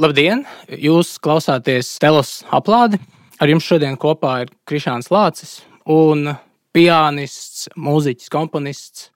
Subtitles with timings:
[0.00, 0.46] Labdien!
[0.80, 2.96] Jūs klausāties Telos aplādi.
[3.36, 5.58] Ar jums šodien kopā ir Krišāns Lācis
[5.92, 6.30] un
[6.72, 9.10] pianists, mūziķis, komponists.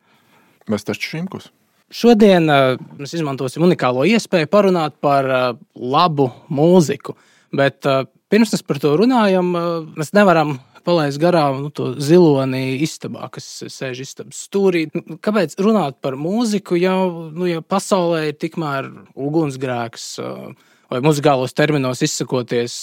[0.68, 1.46] Mēs taču šimkus.
[1.88, 7.16] Šodien uh, mēs izmantosim unikālo iespēju parunāt par uh, labu mūziku.
[7.56, 9.54] Bet uh, pirms mēs par to runājam,
[9.96, 14.84] mēs nevaram palaist garām nu, to ziloni istabā, kas sēž istabas stūrī.
[14.92, 20.12] Nu, kāpēc runāt par mūziku, ja, nu, ja pasaulē ir tikmēr ugunsgrēks?
[20.20, 22.78] Uh, vai muzikālos terminos izsakoties,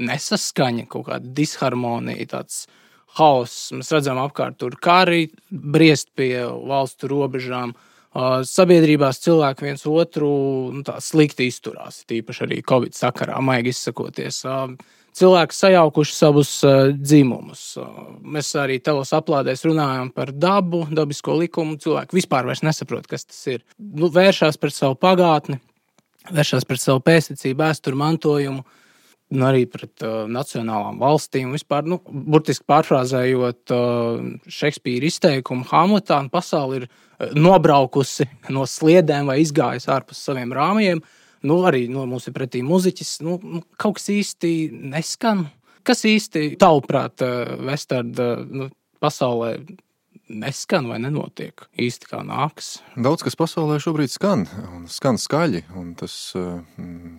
[0.00, 2.64] nesaskaņa, kaut kāda disharmonija, tāds
[3.18, 3.70] hauss.
[3.74, 7.74] Mēs redzam, apkārt tur kari briest pie valstu robežām.
[8.10, 10.30] Sabiedrībās cilvēki viens otru
[10.74, 14.42] nu, slikti izturās, tīpaši arī Covid sakarā, maigi izsakoties.
[15.20, 16.50] Cilvēki sajaukuši savus
[16.98, 17.62] dzimumus.
[18.22, 21.78] Mēs arī telos aplādēs runājam par dabu, dabisko likumu.
[21.82, 23.64] Cilvēki vispār nesaprot, kas tas ir.
[23.78, 25.58] Nu, vēršās pret savu pagātni,
[26.28, 28.64] vēršas pret savu pēstniecību, vēsturi mantojumu,
[29.30, 31.52] un arī pret uh, nacionālām valstīm.
[31.54, 39.38] Vispār, nu, burtiski pārfrāzējot uh, Šekspīra izteikumu, Hamletā pasaule ir uh, nobraukusi no sliedēm vai
[39.44, 41.02] izgājusi ārpus saviem rāmjiem.
[41.46, 43.20] Nu, arī nu, mums ir pretī muzeķis.
[43.24, 44.52] Nu, nu, kaut kas īsti
[44.92, 45.46] neskan.
[45.86, 48.68] Kas īsti tavuprāt, uh, Vestarda uh, nu,
[49.00, 49.54] pasaulē
[50.30, 52.78] neskan vai nenotiek īsti kā nāks.
[52.94, 57.18] Daudz kas pasaulē šobrīd skan, un skan skaļi, un tas mm,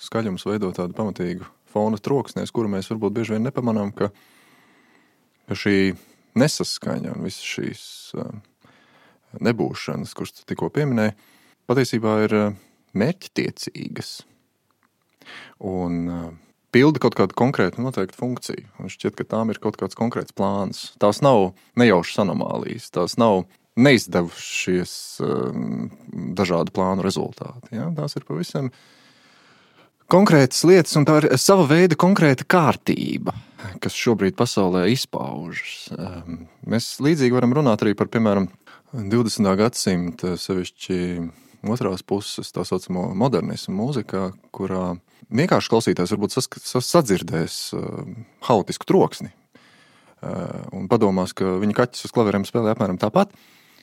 [0.00, 4.10] skaļums veido tādu pamatīgu fona troksnēs, kuru mēs varbūt bieži vien nepamanām, ka,
[5.48, 5.92] ka šī
[6.38, 7.84] nesaskaņa un visas šīs
[9.40, 11.14] nebūšanas, kuras tikko pieminēji,
[11.70, 12.36] patiesībā ir
[12.98, 14.14] mērķtiecīgas.
[15.70, 16.08] Un
[16.74, 18.66] pilda kaut kādu konkrētu noteiktu funkciju.
[18.80, 20.90] Un šķiet, ka tām ir kaut kāds konkrēts plāns.
[21.02, 23.44] Tās nav nejaušas anomālijas, tās nav
[23.80, 24.94] neizdevušies
[25.24, 25.90] um,
[26.36, 27.76] dažādu plānu rezultāti.
[27.78, 27.88] Ja?
[27.96, 28.70] Tās ir pavisam
[30.10, 33.34] konkrētas lietas, un tā ir sava veida konkrēta kārtība,
[33.82, 35.92] kas šobrīd pasaulē izpaužas.
[35.94, 38.50] Um, mēs līdzīgi varam runāt arī par, piemēram,
[38.90, 39.46] 20.
[39.54, 40.96] gadsimta sevišķi
[41.66, 44.94] otrās puses, tā saucamo modernismu mūzikā, kurā
[45.28, 46.36] vienkārši klausītājs varbūt
[46.86, 48.02] sadzirdēs uh,
[48.48, 53.34] haotisku troksni uh, un padomās, ka viņa kaķis uz klavierēm spēlē apmēram tāpat.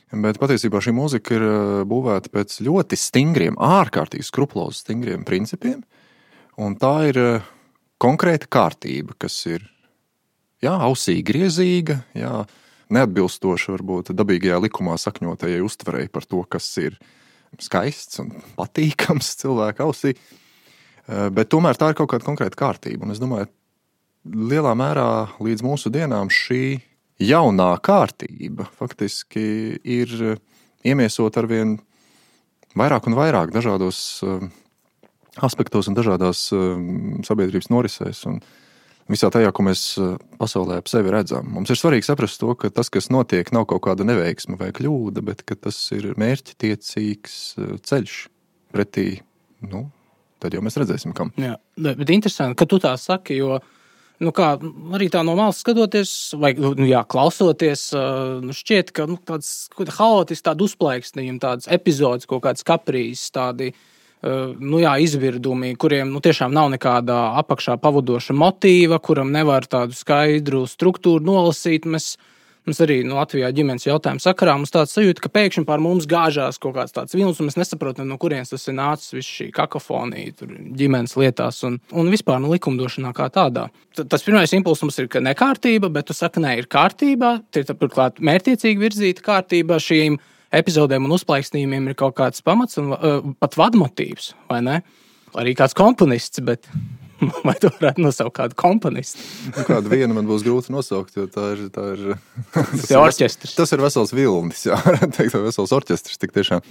[0.08, 5.84] Bet patiesībā šī mūzika ir uh, būvēta pēc ļoti stingriem, ārkārtīgi skrupulozu stingriem principiem.
[6.82, 7.18] Tā ir
[8.02, 9.68] konkrēta kārtība, kas ir
[10.64, 12.32] jā, ausī griezīga, jā,
[12.94, 16.98] neatbilstoša varbūt dabīgajā likumā sakņotajai uztverei par to, kas ir
[17.63, 20.16] skaists un patīkams cilvēka ausī.
[20.16, 23.07] Eh, bet tomēr tā ir kaut kāda konkrēta kārtība.
[23.07, 23.50] Un es domāju,
[24.28, 25.09] lielā mērā
[25.40, 26.79] līdz mūsu dienām šī
[27.23, 30.38] jaunā kārtība faktiski ir
[30.85, 31.78] iemiesot ar vien
[32.78, 34.47] vairāk un vairāk dažādos eh,
[35.44, 36.66] aspektos un dažādās eh,
[37.28, 38.24] sabiedrības norisēs.
[38.29, 38.41] Un
[39.12, 39.84] visā tajā, ko mēs
[40.40, 41.47] pasaulē ap sevi redzam.
[41.56, 45.23] Mums ir svarīgi saprast to, ka tas, kas notiek, nav kaut kāda neveiksme vai kļūda,
[45.25, 47.40] bet tas ir mērķtiecīgs
[47.88, 48.19] ceļš
[48.75, 49.07] pretī
[49.66, 49.88] nu,
[50.41, 51.31] tad jau mēs redzēsim, kam.
[51.40, 53.57] Jā, bet interesanti, ka tu tā saki, jo
[54.23, 54.53] nu kā,
[54.97, 57.89] arī tā no malas skatoties, vai nu, jā, klausoties,
[58.44, 59.69] nu šķiet, ka nu, tāds
[60.00, 63.72] haotisks, tāds uzplaiksnījums, tāds epizodes, kaut kāds kaprīs, tādi
[64.24, 70.66] nu, jā, izvirdumi, kuriem nu, tiešām nav nekāda apakšā pavadoša motīva, kuram nevar tādu skaidru
[70.70, 71.86] struktūru nolasīt.
[71.86, 72.16] Mēs
[72.68, 76.60] Mums arī nu, Latvijā ģimenes jautājuma sakarā mums tāds sajūta, ka pēkšņi pār mums gāžās
[76.60, 80.34] kaut kāds tāds vilnis, un mēs nesaprotam, no kurienes tas ir nācis, viss šī kakofonija,
[80.42, 83.70] tur ģimenes lietās un, un vispār nu, likumdošanā kā tādā.
[83.96, 87.63] T tas pirmais impulss mums ir, ka nekārtība, bet tu saki, nē, ir kārtībā, tie
[87.63, 90.20] ir turklāt mērķiecīgi virzīta kārtība šīm
[90.56, 94.80] epizodēm un uzplaiksnījumiem ir kaut kāds pamats un uh, pat vadmotīvs, vai ne?
[95.38, 96.70] Arī kāds komponists, bet
[97.48, 99.22] Vai tu varētu nosaukt kādu komponistu?
[99.56, 101.64] Nu, kādu vienu man būs grūti nosaukt, jo tā ir.
[101.74, 102.04] Tā ir
[102.54, 103.56] tas, ir orķestris.
[103.58, 104.78] Tas ir vesels vilnis, jā,
[105.18, 106.62] teikt, vesels orķestris tik tiešām.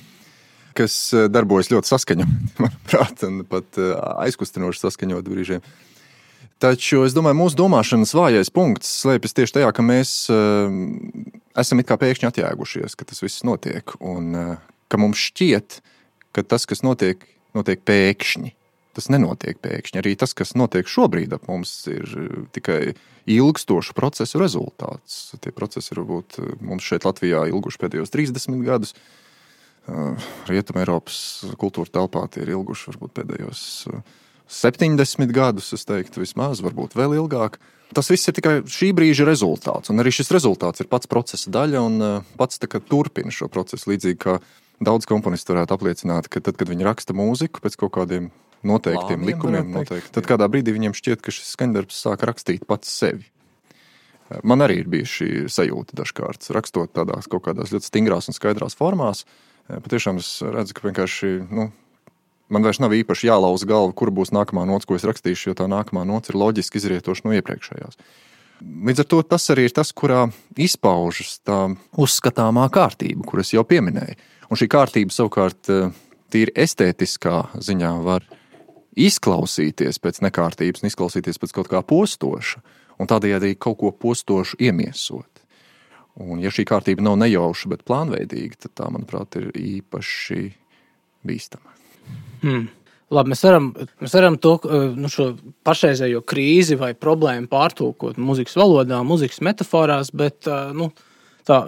[0.76, 3.94] Kas eh, darbojas ļoti saskaņoti, manuprāt, un pat eh,
[4.26, 5.64] aizkustinoši saskaņot brīžiem.
[6.62, 10.12] Taču es domāju, mūsu domāšanas vājais punkts slēpjas tieši tajā, ka mēs
[11.60, 13.96] esam it kā pēkšņi atjēgušies, ka tas viss notiek.
[14.00, 14.54] Un uh,
[14.92, 15.80] ka mums šķiet,
[16.36, 17.24] ka tas, kas notiek,
[17.56, 18.56] notiek pēkšņi
[18.96, 20.00] tas nenotiek pēkšņi.
[20.00, 22.80] Arī tas, kas notiek šobrīd ap mums, ir eh, tikai
[23.36, 25.36] ilgstošu procesu rezultāts.
[25.42, 28.94] Tie procesi varbūt eh, mums šeit Latvijā ilguši pēdējos 30 gadus.
[29.86, 31.18] Eh, Rietumē Eiropas
[31.60, 33.66] kultūra telpā tie ir ilguši varbūt pēdējos
[34.46, 37.58] 70 gadus, es teiktu, vismaz, varbūt vēl ilgāk.
[37.94, 41.82] Tas viss ir tikai šī brīža rezultāts, un arī šis rezultāts ir pats procesa daļa
[41.86, 42.06] un
[42.38, 42.58] pats
[42.88, 43.92] turpina šo procesu.
[43.92, 44.38] Līdzīgi kā
[44.82, 48.30] daudz komponistu varētu apliecināt, ka tad, kad viņi raksta mūziku pēc kaut kādiem
[48.66, 49.72] noteiktiem Plāniem, likumiem.
[49.78, 50.12] Noteikti.
[50.16, 53.28] Tad kādā brīdī viņiem šķiet, ka šis skaņdarbs sāk rakstīt pats sevi.
[54.42, 58.74] Man arī ir bijusi šī sajūta dažkārt, rakstot tādās kaut kādās ļoti stingrās un skaidrās
[58.78, 59.22] formās.
[59.70, 61.68] Patiešām es redzu, ka vienkārši nu,
[62.52, 65.66] man vairs nav īpaši jālauza galva, kur būs nākamā nots, ko es rakstīšu, jo tā
[65.70, 68.00] nākamā nots ir loģiski izrietoša no iepriekšējās.
[68.64, 70.24] Līdz ar to tas arī ir tas, kurā
[70.56, 71.58] izpaužas tā
[72.00, 74.16] uzskatāmā kārtība, kuras jau pieminēju.
[74.48, 75.90] Un šī kārtība savukārt eh,
[76.32, 78.24] tīri estētiskā ziņā var
[78.96, 82.62] izklausīties pēc nekārtības un izklausīties pēc kaut kā postoša,
[82.96, 85.28] un tādējādi kaut ko postošu iemiesot.
[86.16, 90.46] Un, ja šī kārtība nav nejauša, bet plānveidīga, tad tā, manuprāt, ir īpaši
[91.28, 91.75] bīstama.
[92.42, 92.66] Hmm.
[93.14, 93.68] Labi, mēs varam,
[94.02, 94.56] mēs varam to
[94.98, 95.08] nu,
[95.66, 100.88] pašreizējo krīzi vai problēmu pārtulkot mūzikas valodā, mūzikas metaforās, bet nu,
[101.46, 101.60] tā,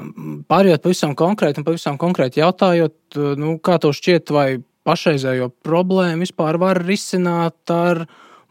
[0.50, 4.48] pārējot pavisam konkrēti un pavisam konkrēti jautājot, nu, kā to šķiet, vai
[4.88, 8.02] pašreizējo problēmu vispār var risināt ar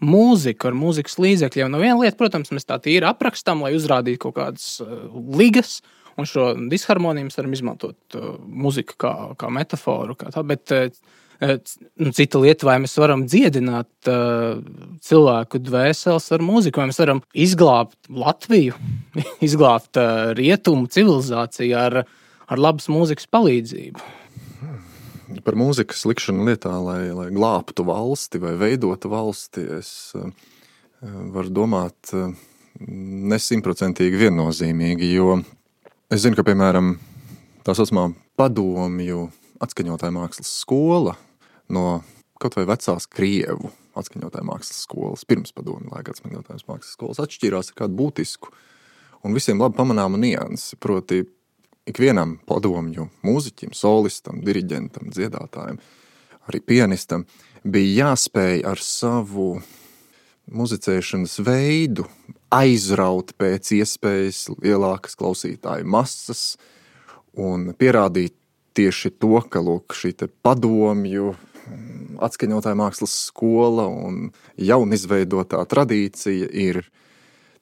[0.03, 1.73] mūziku, ar mūzikas līdzekļiem.
[1.73, 4.77] No viena lieta, protams, mēs tā tīri aprakstām, lai uzrādītu kaut kādas
[5.35, 5.79] ligas.
[6.17, 8.17] Un šo disharmoniju mēs varam izmantot
[8.47, 10.15] mūziku kā, kā metaforu.
[10.17, 10.71] Kā tā, bet,
[11.37, 14.57] cita lieta, vai mēs varam dziedināt uh,
[15.05, 18.77] cilvēku dvēseles ar mūziku, vai mēs varam izglābt Latviju,
[19.47, 21.99] izglābt uh, rietumu civilizāciju ar,
[22.47, 24.07] ar labas mūzikas palīdzību.
[25.45, 29.91] Par mūzikas likšanu lietā, lai, lai glābtu valsti vai veidotu valsti, es
[31.03, 32.13] varu domāt
[32.79, 35.35] nesimtprocentīgi viennozīmīgi, jo
[36.09, 36.95] es zinu, ka, piemēram,
[37.67, 38.07] tā saucamā
[38.39, 39.27] padomju
[39.61, 41.17] atskaņotāja mākslas skola
[41.73, 42.01] no
[42.41, 47.79] kaut vai vecās krievu atskaņotāja mākslas skolas, pirms padomju laika atskaņotājas mākslas skolas, atšķīrās ar
[47.81, 48.53] kādu būtisku
[49.25, 50.77] un visiem labi pamanāmu niansi.
[50.81, 51.23] Proti,
[51.89, 55.81] ikvienam padomju mūziķim, solistam, diriģentam, dziedātājam,
[56.47, 57.25] arī pianistam
[57.65, 59.55] bija jāspēj ar savu
[60.53, 62.05] muzicēšanas veidu
[62.53, 66.43] aizraut pēc iespējas lielākas klausītāju masas
[67.35, 68.35] un pierādīt
[68.77, 70.13] tieši to, ka lūk, šī
[70.45, 71.33] padomju
[72.23, 76.83] atskaņotāja mākslas skola un jaunizveidotā tradīcija ir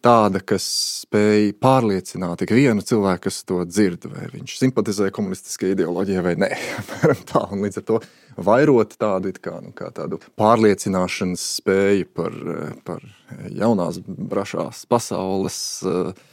[0.06, 0.66] tāda, kas
[1.02, 6.52] spēj pārliecināt ik vienu cilvēku, kas to dzird, vai viņš simpatizē komunistiskajai ideoloģijai vai nē.
[7.32, 8.00] tā, un līdz ar to
[8.46, 12.38] vairot tādu, kā, nu, kā tādu pārliecināšanas spēju par,
[12.86, 13.04] par
[13.50, 15.60] jaunās brašās pasaules
[15.90, 16.26] eh,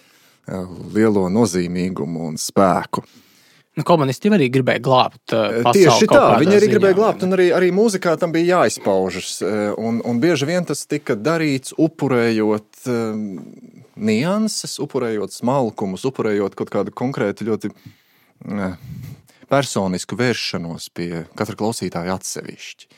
[0.92, 3.06] lielo nozīmīgumu un spēku.
[3.72, 5.70] Nu, komunisti arī gribēja glābt uh.
[5.72, 6.72] Tieši tā, viņi arī ziņā.
[6.74, 9.38] gribēja glābt, un arī, arī mūzikā tam bija jāizpaužas.
[9.80, 13.22] Un, un bieži vien tas tika darīts, upurējot um,
[13.96, 18.76] nianses, upurējot smalkumus, upurējot kaut kādu konkrētu, ļoti uh,
[19.52, 22.92] personisku vēršanos pie katra klausītāja atsevišķi.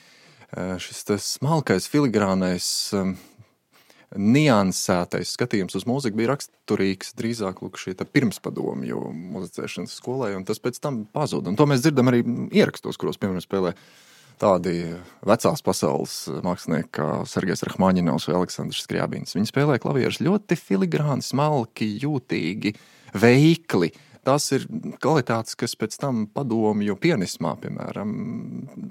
[0.55, 2.67] Uh, šis smalkais, filigrānais.
[2.99, 3.15] Um,
[4.15, 9.03] niansētais skatījums uz mūziku bija raksturīgs drīzāk šī pirmspadomju
[9.35, 11.51] muzicēšanas skolai, un tas pēc tam pazuda.
[11.51, 12.23] Un to mēs dzirdam arī
[12.55, 13.75] ierakstos, kuros, piemēram, spēlē
[14.41, 14.75] tādi
[15.27, 19.37] vecās pasaules mākslinieki kā Sergejs Rahmaņinovs vai Aleksandrs Skriabins.
[19.37, 22.75] Viņi spēlē klavierus ļoti filigrāni, smalki, jūtīgi,
[23.23, 23.93] veikli
[24.25, 24.67] tās ir
[25.03, 28.11] kvalitātes, kas pēc tam padomju pianismā, piemēram,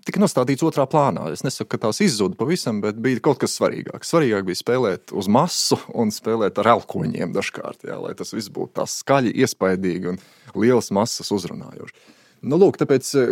[0.06, 1.28] tika nostādīts otrā plānā.
[1.34, 4.14] Es nesaku, ka tās izzuda pavisam, bet bija kaut kas svarīgāks.
[4.14, 8.78] Svarīgāk bija spēlēt uz masu un spēlēt ar elkoņiem dažkārt, jā, lai tas viss būtu
[8.82, 10.22] tā skaļi, iespaidīgi un
[10.54, 11.98] lielas masas uzrunājoši.
[12.44, 13.30] Nu, lūk, tāpēc eh,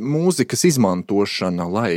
[0.00, 1.90] mūzikas izmantošana, lai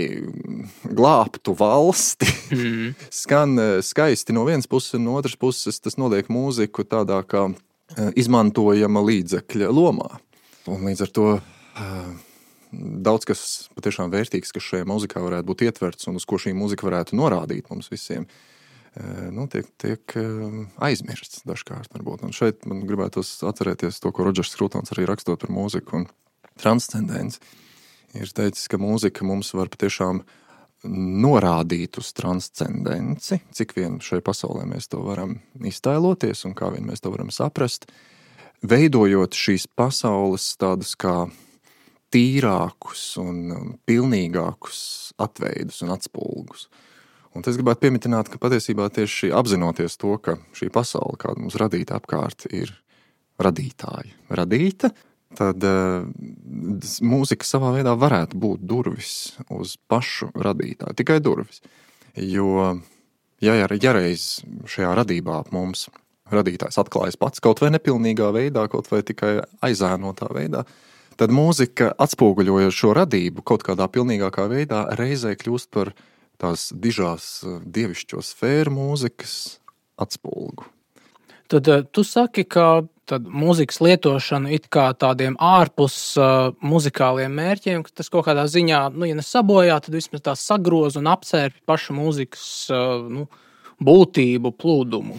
[0.84, 2.89] glābtu valsti, mm.
[3.22, 7.68] skan eh, skaisti no vienas puses, no otras puses tas noliek mūziku tādā kā Eh,
[7.98, 10.10] izmantojama līdzekļa lomā.
[10.69, 12.12] Un līdz ar to eh,
[13.05, 13.41] daudz kas
[13.77, 17.72] patiešām vērtīgs, kas šajā mūzikā varētu būt ietverts un uz ko šī mūzika varētu norādīt
[17.72, 18.27] mums visiem,
[18.93, 20.17] eh, nu, tiek, tiek
[20.77, 21.91] aizmirsts dažkārt.
[21.96, 22.27] Varbūt.
[22.27, 26.10] Un šeit man gribētos atcerēties to, ko Rodžers Krūtons arī rakstot par mūziku un
[26.60, 27.41] transcendenci.
[28.17, 30.38] Ir teicis, ka mūzika mums var patiešām uh,
[30.88, 37.03] norādīt uz transcendenci, cik vien šai pasaulē mēs to varam iztēloties un kā vien mēs
[37.03, 37.89] to varam saprast,
[38.63, 41.27] veidojot šīs pasaules tādus kā
[42.13, 44.79] tīrākus un pilnīgākus
[45.21, 46.69] atveidus un atspulgus.
[47.38, 52.00] Un es gribētu pieminēt, ka patiesībā tieši apzinoties to, ka šī pasaule, kāda mums radīta
[52.00, 52.74] apkārt, ir
[53.39, 54.89] radītāja, radīta,
[55.38, 56.07] tad uh,
[57.05, 59.13] mūzika savā veidā varētu būt durvis
[59.53, 60.98] uz pašu radītāju.
[60.98, 61.62] Tikai durvis.
[62.15, 62.79] Jo,
[63.43, 65.88] ja, ja reiz šajā radībā mums
[66.33, 70.65] radītājs atklājas pats kaut vai nepilnīgā veidā, kaut vai tikai aizēnotā veidā,
[71.19, 75.93] tad mūzika atspoguļojot šo radību kaut kādā pilnīgākā veidā, reizē kļūst par
[76.39, 77.31] tās dižās
[77.65, 79.33] dievišķo sfēru mūzikas
[80.00, 80.67] atspulgu.
[81.50, 87.99] Tad tu saki, ka tad mūzikas lietošana it kā tādiem ārpus uh, muzikāliem mērķiem, ka
[88.01, 92.47] tas kaut kādā ziņā, nu, ja nesabojā, tad vismaz tā sagroza un apcērpja pašu mūzikas
[92.73, 93.27] uh, nu,
[93.79, 95.17] būtību, plūdumu.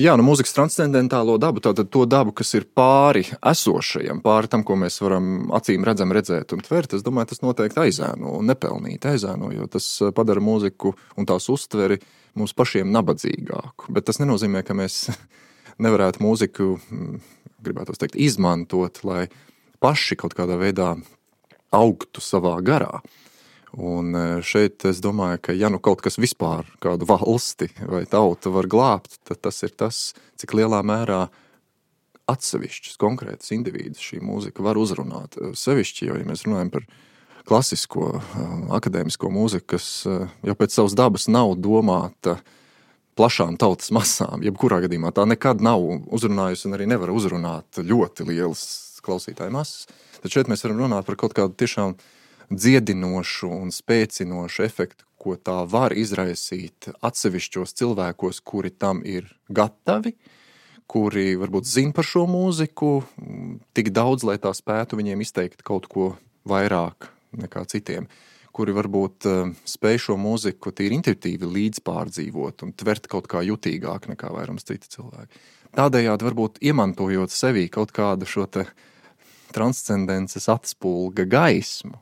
[0.00, 4.76] Jā, nu, mūzikas transcendentālo dabu, tātad to dabu, kas ir pāri esošajam, pāri tam, ko
[4.80, 6.96] mēs varam acīm redzam, redzēt un tvert.
[6.96, 12.00] Es domāju, tas noteikti aizēno nepelnīti aizēno, jo tas padara mūziku un tās uztveri
[12.38, 13.92] mums pašiem nabadzīgāku.
[13.94, 15.06] Bet tas nenozīmē, ka mēs
[15.82, 17.18] nevarētu mūziku, mm,
[17.64, 19.26] gribētu teikt, izmantot, lai
[19.82, 20.94] paši kaut kādā veidā
[21.74, 23.00] augtu savā garā.
[23.74, 28.52] Un e, šeit es domāju, ka ja nu kaut kas vispār kādu valsti vai tautu
[28.54, 31.24] var glābt, tad tas ir tas, cik lielā mērā
[32.30, 35.34] atsevišķus konkrētus individus šī mūzika var uzrunāt.
[35.36, 36.86] E, sevišķi, jo, ja mēs runājam par
[37.48, 38.46] klasisko, e,
[38.78, 42.38] akadēmisko mūziku, kas jau pēc savas dabas nav domāta
[43.18, 45.82] plašām tautas masām, jebkurā gadījumā tā nekad nav
[46.14, 48.64] uzrunājusi un arī nevar uzrunāt ļoti lielas
[49.04, 49.88] klausītāju masas.
[50.22, 51.96] Tad šeit mēs varam runāt par kaut kādu tiešām
[52.50, 60.12] dziedinošu un spēcinošu efektu, ko tā var izraisīt atsevišķos cilvēkos, kuri tam ir gatavi,
[60.90, 62.98] kuri varbūt zina par šo mūziku
[63.76, 66.12] tik daudz, lai tā spētu viņiem izteikt kaut ko
[66.48, 67.08] vairāk
[67.40, 68.08] nekā citiem
[68.54, 74.30] kuri varbūt uh, spēj šo mūziku tīri intuitīvi līdzpārdzīvot un tvert kaut kā jutīgāk nekā
[74.34, 75.44] vairums citi cilvēki.
[75.74, 78.46] Tādējādi varbūt iemantojot sevī kaut kādu šo
[79.54, 81.98] transcendences atspulga gaismu,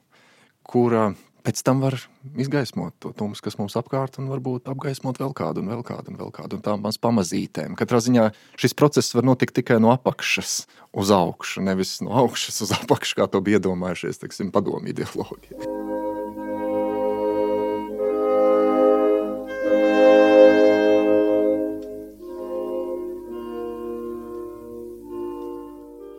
[0.69, 1.97] kura pēc tam var
[2.39, 6.21] izgaismot to tumsu, kas mums apkārt, un varbūt apgaismot vēl kādu, un vēl kādu, un
[6.21, 7.75] vēl kādu, un tā maz pamazītēm.
[7.79, 8.29] Katrā ziņā
[8.61, 13.29] šis process var notikt tikai no apakšas uz augšu, nevis no augšas uz apakšu, kā
[13.33, 16.02] to bija iedomājušies, teiksim, padomu ideoloģija.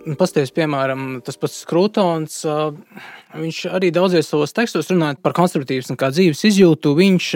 [0.04, 2.42] Pastāvēs, piemēram, tas pats Krūtons.
[3.40, 6.92] Viņš arī daudzies savos tekstos runājot par konservatīvismu kā dzīves izjūtu.
[6.98, 7.28] Viņš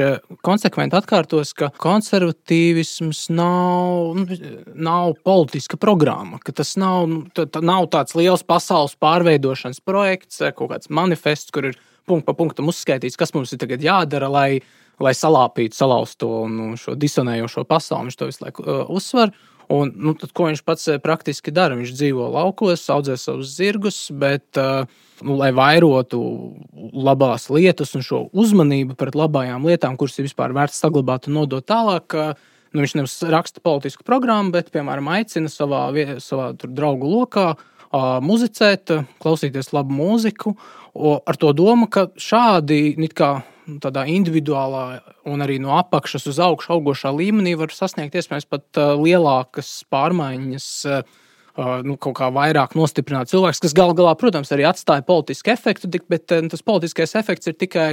[0.44, 4.40] konsekventi atkārtos, ka konservatīvisms nav, nu,
[4.76, 7.08] nav politiska programma, ka tas nav,
[7.38, 12.36] tā, tā nav tāds liels pasaules pārveidošanas projekts, kaut kāds manifests, kur ir punkts pa
[12.36, 14.50] punktam uzskaitīts, kas mums ir tagad jādara, lai,
[15.04, 18.10] lai salāpītu, salauztu nu, disonējošo pasauli.
[18.10, 19.32] Viņš to visu laiku uh, uzsver.
[19.68, 21.76] Un, nu, tad, ko viņš pats eh, praktiski dara?
[21.76, 24.86] Viņš dzīvo laukos, audzē savus zirgus, bet, eh,
[25.28, 26.22] nu, lai vairotu
[26.96, 31.68] labās lietas un šo uzmanību pret labajām lietām, kuras ir vispār vērts saglabāt un nodot
[31.68, 35.90] tālāk, eh, nu, viņš nevis raksta politisku programmu, bet, piemēram, aicina savā,
[36.24, 37.50] savā draugu lokā
[38.22, 38.92] muzicēt,
[39.24, 40.52] klausīties labu mūziku,
[41.24, 43.30] ar to domu, ka šādi kā
[43.84, 44.84] tādā individuālā
[45.28, 50.68] un arī no apakšas uz augšu augošā līmenī var sasniegt iespējams pat lielākas pārmaiņas.
[51.58, 56.30] Nu, kaut kā vairāk nostiprināt cilvēks, kas gal galā, protams, arī atstāja politisku efektu, bet
[56.30, 57.88] tas politiskais efekts ir tikai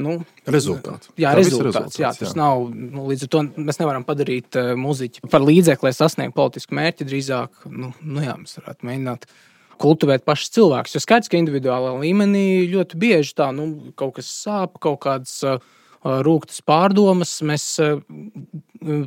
[0.00, 0.14] nu,
[0.48, 1.10] rezultāts.
[1.20, 2.38] Jā, rezultāts, rezultāts, jā, tas jā.
[2.40, 2.64] nav.
[2.72, 7.10] Nu, līdz ar to mēs nevaram padarīt muziķi par līdzekli, lai sasniegtu politisku mērķi.
[7.12, 9.36] Drīzāk, nu, nu jā, mēs varētu mēģināt uh,
[9.80, 10.96] kultivēt pašus cilvēkus.
[10.96, 15.62] Jo skaidrs, ka individuālā līmenī ļoti bieži tā nu, kaut kas sāp, kaut kādas uh,
[16.04, 17.36] rūktas pārdomas.
[17.46, 18.00] Mēs uh,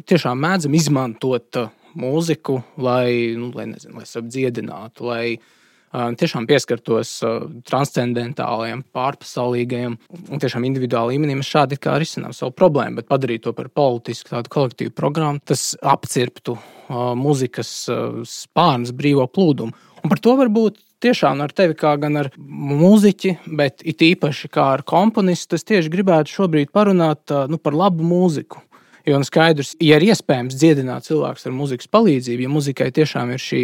[0.09, 7.13] tiešām mēdzam izmantot uh, mūziku, lai, nu, lai, nezinu, lai apdziedinātu, lai uh, tiešām pieskartos
[7.25, 11.37] uh, transcendentālajiem, pārpasaulīgajiem un tiešām individuālā līmenī.
[11.39, 15.71] Mēs šādi kā risinām savu problēmu, bet padarīt to par politisku, tādu kolektīvu programmu, tas
[15.81, 19.86] apcirptu uh, mūzikas uh, spārnas brīvo plūdumu.
[20.07, 24.69] Un par to varbūt tiešām ar tevi, kā gan ar mūziķi, bet it īpaši kā
[24.77, 28.61] ar komponistu, es tieši gribētu šobrīd parunāt nu, par labu mūziku.
[29.03, 33.43] Jo nu skaidrs, ja ir iespējams dziedināt cilvēkus ar mūzikas palīdzību, ja muzikai tiešām ir
[33.43, 33.61] šī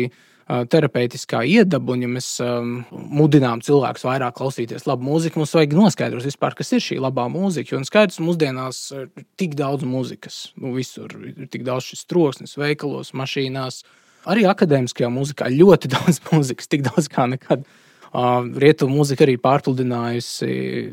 [0.68, 6.28] terapeitiskā iedaba, un ja mēs um, mudinām cilvēkus vairāk klausīties labu mūziku, mums vajag noskaidrot,
[6.28, 7.72] vispār, kas ir šī labā mūzika.
[7.72, 9.08] Jo nu skaidrs, mūsdienās ir
[9.40, 15.10] tik daudz mūzikas, nu, visur ir tik daudz šis troksnis, veikalos, mašīnās, uh, Arī akadēmiskajā
[15.12, 17.65] mūzikā ļoti daudz mūzikas, tik daudz kā nekad.
[18.13, 20.48] Rietumu mūzika arī pārpludinājusi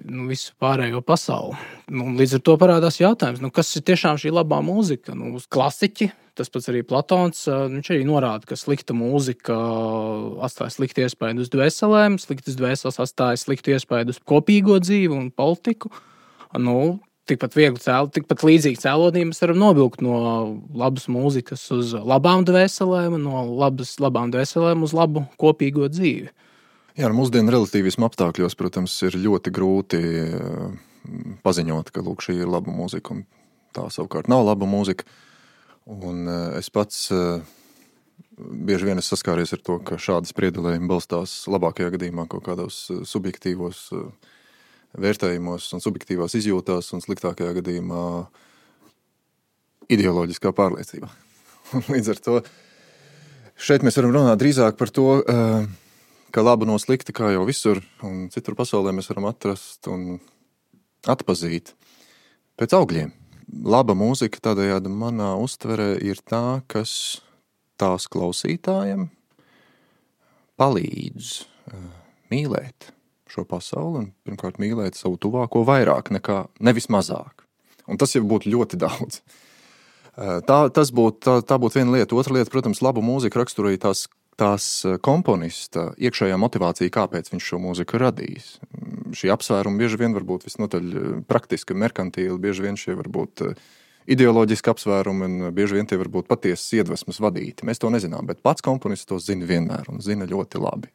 [0.09, 1.59] nu, visu pārējo pasauli.
[1.93, 5.13] Nu, līdz ar to parādās jautājums, nu, kas ir tiešām šī labā mūzika.
[5.13, 6.09] Nu, klasiķi,
[6.41, 7.43] tas pats arī Platons.
[7.45, 9.59] Viņš arī norāda, ka slikta mūzika
[10.49, 15.93] atstāja sliktu iespaidu uz dvēselēm, sliktas dvēseles atstāja sliktu iespaidu uz kopīgo dzīvi un politiku.
[16.57, 20.17] Nu, tikpat viegli cēlot, tikpat līdzīgi cēloniem mēs varam novilkt no
[20.77, 26.31] labas mūzikas uz labām dvēselēm, no labas, labām dvēselēm uz labu kopīgo dzīvi.
[26.99, 30.75] Jā, nu, mūsdienu relativismu apstākļos, protams, ir ļoti grūti eh,
[31.47, 33.25] paziņot, ka lūk, šī ir laba mūzika, un
[33.77, 35.07] tā savukārt nav laba mūzika.
[35.91, 37.09] Un es pats
[38.39, 43.89] bieži vien saskāries ar to, ka šādi spriedelējumi balstās labākajā gadījumā kaut kādos subjektīvos
[44.99, 48.05] vērtējumos un subjektīvās izjūtās, un sliktākajā gadījumā
[49.91, 51.11] ideoloģiskā pārliecībā.
[51.93, 52.41] Līdz ar to
[53.61, 55.07] šeit mēs varam runāt drīzāk par to,
[56.35, 60.19] ka labu no slikta, kā jau visur un citur pasaulē, mēs varam atrast un
[61.09, 61.75] atpazīt
[62.61, 63.15] pēc augļiem.
[63.67, 66.93] Laba mūzika tādējādi manā uztverē ir tā, kas
[67.81, 69.09] tās klausītājiem
[70.61, 71.33] palīdz
[72.31, 72.93] mīlēt
[73.31, 77.47] šo pasauli un pirmkārt mīlēt savu tuvāko vairāk nekā nevis mazāk.
[77.91, 79.23] Un tas jau būtu ļoti daudz.
[80.21, 82.17] Tā, tas būtu, tā, tā būtu viena lieta.
[82.19, 84.03] Otra lieta, protams, labu mūziku raksturoja tās,
[84.37, 84.65] tās
[85.07, 88.49] komponista iekšējā motivācija, kāpēc viņš šo mūziku radījis.
[89.17, 90.91] Šī apsvēruma bieži vien var būt visnotaļ
[91.31, 93.47] praktiski, merkantīli, bieži vien šie var būt
[94.11, 97.65] ideoloģiski apsvērumi, un bieži vien tie var būt patiesas iedvesmas vadīti.
[97.69, 100.91] Mēs to nezinām, bet pats komponists to zina vienmēr un zina ļoti labi.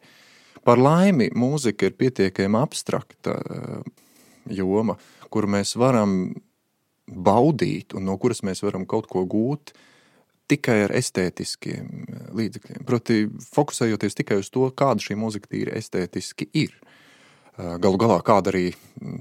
[0.65, 3.37] Par laimi, mūzika ir pietiekami abstrakta
[4.49, 4.97] joma,
[5.29, 6.33] kuru mēs varam
[7.05, 9.75] baudīt un no kuras mēs varam kaut ko gūt
[10.49, 12.85] tikai ar estētiskiem eh, līdzekļiem.
[12.85, 13.21] Proti,
[13.55, 16.75] fokusējoties tikai uz to, kāda šī mūzika tīri estētiski ir.
[17.55, 18.67] Eh, galu galā, kāda arī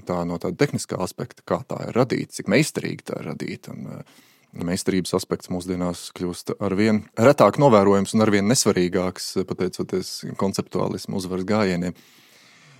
[0.05, 3.73] tā no tāda tehniskā aspekta, kā tā ir radīta, cik meistarīgi tā ir radīta.
[3.73, 4.23] Un, eh,
[4.55, 11.47] Meistarības aspekts mūsdienās kļūst ar vien retāk novērojams un ar vien nesvarīgāks, pateicoties konceptuālismu uzvaras
[11.49, 11.95] gājieniem.
[11.95, 12.25] Uh,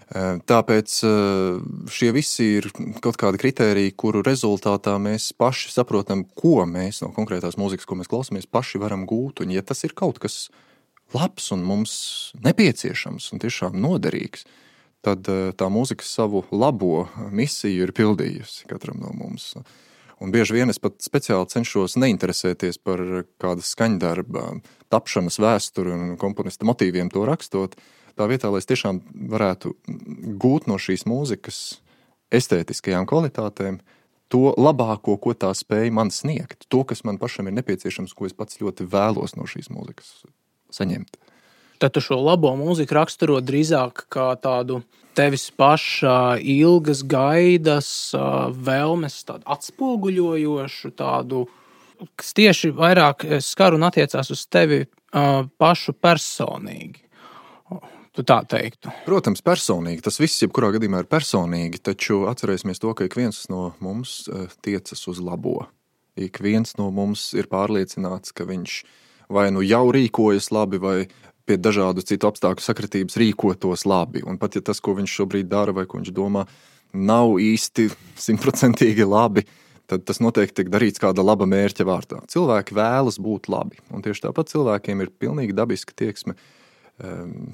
[0.06, 1.00] Tāpēc
[1.89, 2.67] šie visi ir
[3.02, 8.12] kaut kādi kriteriji, kuru rezultātā mēs paši saprotam, ko mēs no konkrētās mūzikas, ko mēs
[8.12, 9.41] klausāmies, paši varam gūt.
[9.41, 10.52] Un, ja tas ir kaut kas
[11.15, 11.95] labs un mums
[12.45, 14.45] nepieciešams un tiešām noderīgs,
[15.06, 19.56] tad tā mūzika savu labo misiju ir pildījusi katram no mums.
[20.23, 23.01] Un bieži vien es pat speciāli cenšos neinteresēties par
[23.41, 24.45] kāda skaņdarba,
[24.93, 27.75] tapšanas vēsturi un komponista motīviem to rakstot,
[28.15, 29.01] tā vietā, lai es tiešām
[29.34, 29.73] varētu
[30.39, 31.60] gūt no šīs mūzikas
[32.36, 33.82] estētiskajām kvalitātēm,
[34.32, 38.34] to labāko, ko tā spēja man sniegt, to, kas man pašam ir nepieciešams, ko es
[38.34, 40.23] pats ļoti vēlos no šīs mūzikas
[40.73, 41.19] saņemt.
[41.84, 44.82] Tad tu šo labo mūziku raksturo drīzāk kā tādu
[45.15, 47.89] tevis paša ilgas gaidas,
[48.67, 51.45] vēlmes, tādu atspoguļojošu, tādu,
[52.19, 57.06] kas tieši vairāk skar un attiecās uz tevi pašu personīgi
[58.15, 58.91] tu tā teiktu?
[59.06, 60.04] Protams, personīgi.
[60.06, 64.23] Tas viss, jebkurā gadījumā, ir personīgi, taču atcerēsimies to, ka ik viens no mums
[64.65, 65.65] tiecas uz labo.
[66.15, 68.80] Ik viens no mums ir pārliecināts, ka viņš
[69.36, 70.97] vai nu jau rīkojas labi, vai
[71.45, 74.23] pie dažādu citu apstākļu sakritības rīkotos labi.
[74.25, 76.45] Un pat ja tas, ko viņš šobrīd dara vai ko viņš domā,
[76.93, 77.89] nav īsti
[78.25, 79.45] simtprocentīgi labi,
[79.89, 82.23] tad tas noteikti tiek darīts kāda laba mērķa vārtā.
[82.31, 86.34] Cilvēki vēlas būt labi, un tieši tāpat cilvēkiem ir pilnīgi dabiska tieksme
[86.97, 87.53] um,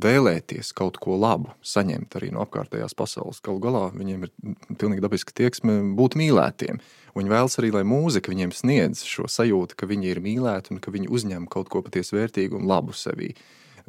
[0.00, 3.42] vēlēties kaut ko labu, saņemt arī no apkārtējās pasaules.
[3.44, 4.32] Galu galā viņiem ir
[4.80, 6.80] pilnīgi dabiska tieksme būt mīlētiem.
[7.16, 10.94] Viņi vēlas arī, lai mūzika viņiem sniedz šo sajūtu, ka viņi ir mīlēti un ka
[10.94, 13.32] viņi uzņem kaut ko patiesi vērtīgu un labu sevī.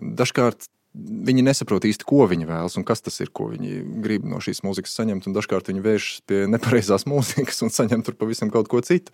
[0.01, 4.41] Dažkārt viņi nesaprot īsti, ko viņi vēlas un kas tas ir, ko viņi grib no
[4.43, 5.29] šīs mūzikas saņemt.
[5.31, 9.13] Dažkārt viņi vēršas pie nepareizās mūzikas un saņem tur pavisam kaut ko citu.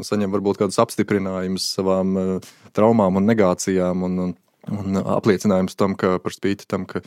[0.00, 4.06] Un saņem varbūt kādus apstiprinājumus savām uh, traumām un negācijām.
[4.06, 4.30] Un, un
[4.70, 7.02] Un apliecinājums tam, ka par spīti tam, ka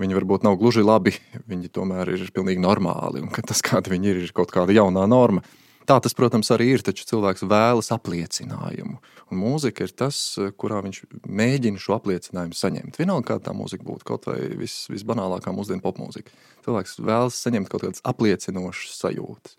[0.00, 1.14] viņi varbūt nav gluži labi,
[1.48, 5.06] viņi tomēr ir pilnīgi normāli un ka tas, kāda viņi ir, ir kaut kāda jaunā
[5.08, 5.44] norma.
[5.88, 9.00] Tā tas, protams, arī ir, taču cilvēks vēlas apliecinājumu.
[9.32, 10.18] Un mūzika ir tas,
[10.60, 13.00] kurā viņš mēģina šo apliecinājumu saņemt.
[13.00, 16.30] Vienalga, kāda tā mūzika būtu, kaut vai vis, visbanālākā mūsdienu popmūzika.
[16.66, 19.56] Cilvēks vēlas saņemt kaut kādas apliecinošas sajūtas.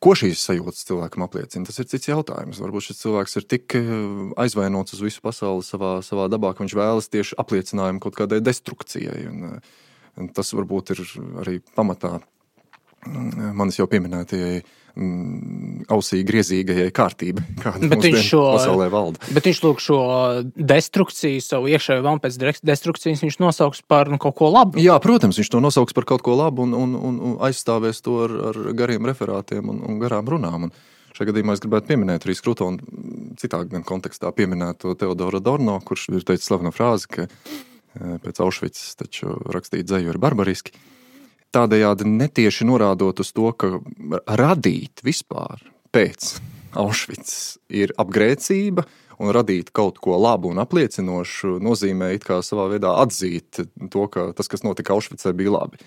[0.00, 1.66] Ko šīs sajūtas cilvēkam apliecina?
[1.68, 2.60] Tas ir cits jautājums.
[2.62, 3.90] Varbūt šis cilvēks ir tik eh,
[4.40, 9.26] aizvainots uz visu pasauli savā, savā dabā, ka viņš vēlas tieši apliecinājumu kaut kādai destrukcijai.
[9.28, 9.74] Un, eh,
[10.20, 11.04] un tas varbūt ir
[11.44, 14.62] arī pamatā mm, manis jau pieminētajai
[15.90, 19.22] ausī griezīgajai kārtībai, kāda viņš šo, pasaulē valda.
[19.34, 20.00] Bet viņš lūk šo
[20.56, 24.80] destrukciju, savu iekšējo vēlmu pēc destrukcijas, viņš nosauks par nu, kaut ko labu.
[24.82, 28.18] Jā, protams, viņš to nosauks par kaut ko labu un, un, un, un aizstāvēs to
[28.26, 30.68] ar, ar gariem referātiem un, un garām runām.
[30.68, 36.10] Un šajā gadījumā es gribētu pieminēt arī Skrutonu citā gan kontekstā pieminēto Teodoru Adorno, kurš
[36.14, 40.74] ir teicis slavenu frāzi, ka eh, pēc Aušvicas taču rakstīt dzēju ir barbariski
[41.54, 43.78] tādējādi netieši norādot uz to, ka
[44.26, 45.62] radīt vispār
[45.94, 46.36] pēc
[46.78, 48.84] Auschwitz ir apgrēcība,
[49.20, 54.30] un radīt kaut ko labu un apliecinošu nozīmē it kā savā veidā atzīt to, ka
[54.36, 55.80] tas, kas notika Aušvicē, bija labi.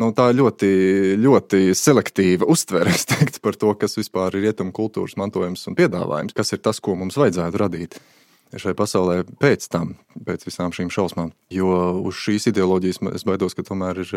[0.00, 0.70] nu, tā ļoti,
[1.20, 6.54] ļoti selektīva uztvere teiktu, par to, kas vispār ir rietumu kultūras mantojums un piedāvājums, kas
[6.56, 8.00] ir tas, ko mums vajadzētu radīt
[8.58, 9.94] šai pasaulē pēc tam,
[10.26, 11.30] pēc visām šīm šausmām.
[11.54, 14.14] Jo uz šīs ideoloģijas es baidos, ka tomēr ir,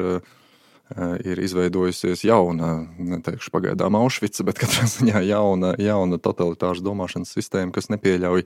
[1.26, 7.90] ir izveidojusies jauna, neteikšu pagaidām Aušvica, bet katrā ziņā jauna, jauna totalitāra domāšanas sistēma, kas
[7.94, 8.46] nepieļauj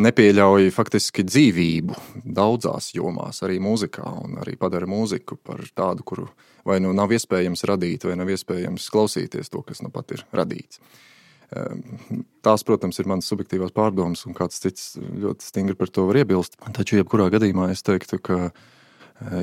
[0.00, 1.96] nepieļauj faktiski dzīvību
[2.36, 6.28] daudzās jomās, arī mūzikā, un arī padara mūziku par tādu, kuru
[6.68, 10.80] vai nu nav iespējams radīt, vai nav iespējams klausīties to, kas nu pat ir radīts.
[11.56, 16.20] Ehm, tās, protams, ir manas subjektīvās pārdomas, un kāds cits ļoti stingri par to var
[16.24, 16.58] iebilst.
[16.76, 18.64] Taču, jebkurā gadījumā, es teiktu, ka Eh,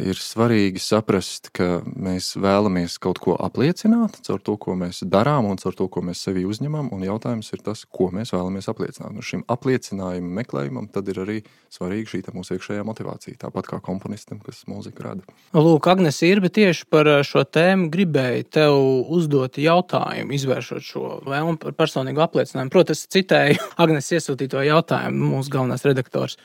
[0.05, 5.57] ir svarīgi saprast, ka mēs vēlamies kaut ko apliecināt caur to, ko mēs darām un
[5.61, 6.91] caur to, ko mēs sevi uzņemam.
[6.93, 9.09] Un jautājums ir tas, ko mēs vēlamies apliecināt.
[9.09, 11.39] Un šim apliecinājumu meklējumam tad ir arī
[11.73, 15.37] svarīga šī mūsu iekšējā motivācija, tāpat kā komponistam, kas mūziku rada.
[15.57, 18.77] Lūk, Agnēs, ir, tieši par eh, šo tēmu gribēju tev
[19.13, 22.73] uzdot jautājumu, izvēršot šo vēlmu par personīgu apliecinājumu.
[22.73, 26.37] Protams, es citēju Agnēs iesūtīto jautājumu, mūsu galvenais redaktors.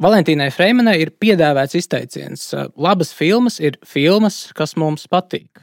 [0.00, 5.60] Valentīnai Freimanai ir piedāvāts izteiciens, ka labas filmas ir filmas, kas mums patīk.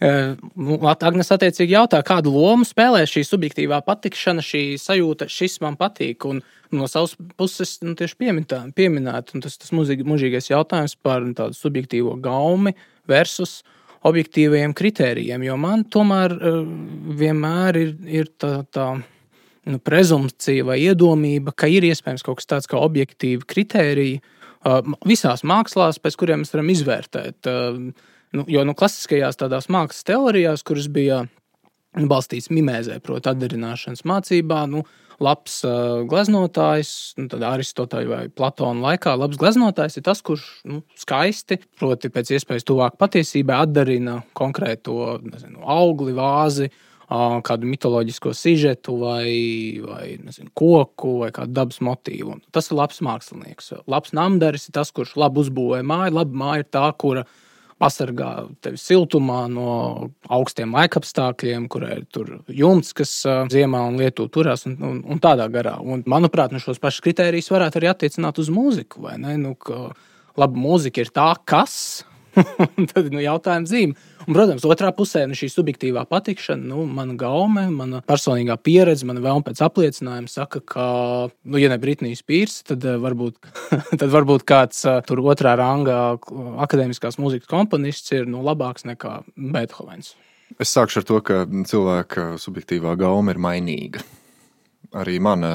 [0.00, 6.24] Nu, Agnēs attiecīgi jautā, kādu lomu spēlē šī subjektīvā patikšana, šī sajūta, šis man patīk.
[6.28, 8.16] Un no savas puses, nu, tieši
[8.76, 12.74] pieminēt, tas, tas mūžīgais jautājums par tādu subjektīvo gaumi
[13.08, 13.62] versus
[14.06, 15.44] objektīviem kritērijiem.
[15.48, 16.36] Jo man tomēr
[17.20, 18.56] vienmēr ir, ir tā.
[18.72, 18.88] tā
[19.66, 24.20] nu, prezumpcija vai iedomība, ka ir iespējams kaut kas tāds kā objektīvi kritēriji
[25.06, 27.48] visās mākslās, pēc kuriem mēs varam izvērtēt.
[28.36, 31.24] Nu, jo nu, klasiskajās tādās mākslas teorijās, kuras bija
[31.96, 34.82] balstītas mimēzē, proti, atdarināšanas mācībā, nu,
[35.22, 40.82] labs uh, gleznotājs, nu, tad Aristoteļa vai Platona laikā, labs gleznotājs ir tas, kurš nu,
[40.98, 48.96] skaisti, proti, pēc iespējas tuvāk patiesībai atdarina konkrēto nezinu, augli, vāzi, uh, kādu mitoloģisko sižetu,
[48.98, 52.40] vai, vai nezinu, koku, vai kādu dabas motīvu.
[52.54, 53.72] Tas ir labs mākslinieks.
[53.86, 56.16] Labs namdaris ir tas, kurš labi uzbūvē māju.
[56.18, 57.26] Laba māja ir tā, kura
[57.76, 58.30] pasargā
[58.64, 59.70] tevi siltumā no
[60.32, 63.12] augstiem laikapstākļiem, kurai ir jumts, kas
[63.52, 65.76] ziemā un lietu turās, un, un, un tādā garā.
[65.84, 69.06] Un, manuprāt, nu šos pašus kritērijus varētu arī attiecināt uz mūziku.
[69.20, 69.54] Nu,
[70.40, 72.04] laba mūzika ir tā, kas.
[72.92, 73.96] Tad nu, jautājums zīme.
[74.26, 79.22] Un, protams, otrā pusē nu, šī subjektīvā patikšana, nu, mana gaume, mana personīgā pieredze, mana
[79.24, 80.86] vēlme pēc apliecinājuma saka, ka,
[81.46, 83.38] nu, ja ne Britnijas pīrs, tad eh, varbūt,
[84.00, 86.00] tad varbūt kāds eh, tur otrā rangā
[86.66, 90.14] akadēmiskās mūzikas komponists ir nu, labāks nekā Beethovens.
[90.62, 94.02] Es sākšu ar to, ka cilvēka subjektīvā gaume ir mainīga
[94.96, 95.50] arī mana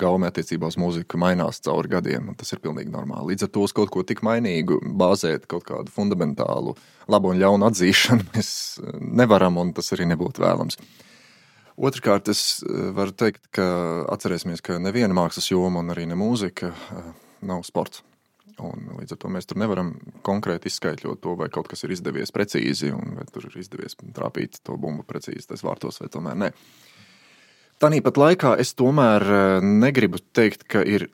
[0.00, 2.32] gauma attiecībā uz mūziku mainās cauri gadiem.
[2.38, 3.32] Tas ir pilnīgi normāli.
[3.32, 6.76] Līdz ar to uz kaut ko tik mainīgu bāzēt kaut kādu fundamentālu
[7.12, 8.50] labu un ļaunu atzīšanu mēs
[9.00, 10.80] nevaram, un tas arī nebūtu vēlams.
[11.76, 13.66] Otrakārt, es eh, varu teikt, ka
[14.14, 17.08] atcerēsimies, ka neviena mākslas joma un arī ne mūzika eh,
[17.46, 18.02] nav sports.
[18.56, 19.90] Un līdz ar to mēs tur nevaram
[20.24, 24.62] konkrēti izskaidrot to, vai kaut kas ir izdevies precīzi, un vai tur ir izdevies trāpīt
[24.64, 26.48] to bumbu precīzi tas vārtos, vai tomēr ne.
[26.48, 26.95] Uh,
[27.82, 31.10] Tāpat laikā es tomēr eh, negribu teikt, ka ir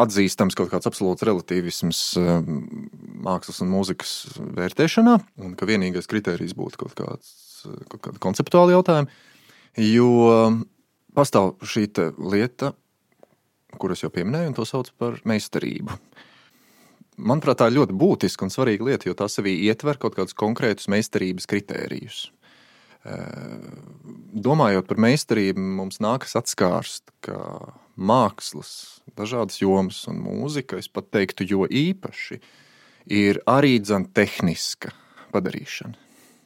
[0.00, 2.52] atzīstams kaut kāds absolūts relativisms eh,
[3.24, 4.12] mākslas un mūzikas
[4.58, 9.22] vērtēšanā, un ka vienīgais kriterijs būtu kaut, kāds, kaut kāda konceptuāla jautājuma.
[9.80, 10.10] Jo
[11.16, 11.88] pastāv šī
[12.20, 12.74] lieta,
[13.80, 15.96] kuras jau pieminēju, un to sauc par meistarību.
[17.14, 20.90] Manuprāt, tā ir ļoti būtiska un svarīga lieta, jo tā sevī ietver kaut kādus konkrētus
[20.90, 22.24] meistarības kritērijus.
[23.04, 27.36] Domājot par meistarību, mums nākas atskārst, ka
[27.94, 32.40] mākslas, dažādas jomas un mūzika, es pat teiktu, jo īpaši
[33.12, 34.94] ir arī dzan tehniska
[35.34, 36.00] padarīšana.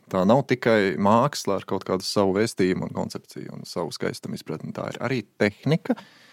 [0.09, 4.73] Tā nav tikai māksla ar kaut kādu savu vēstījumu un koncepciju un savu skaistumu izpratni.
[4.73, 6.28] Tā ir arī tehnika, uh,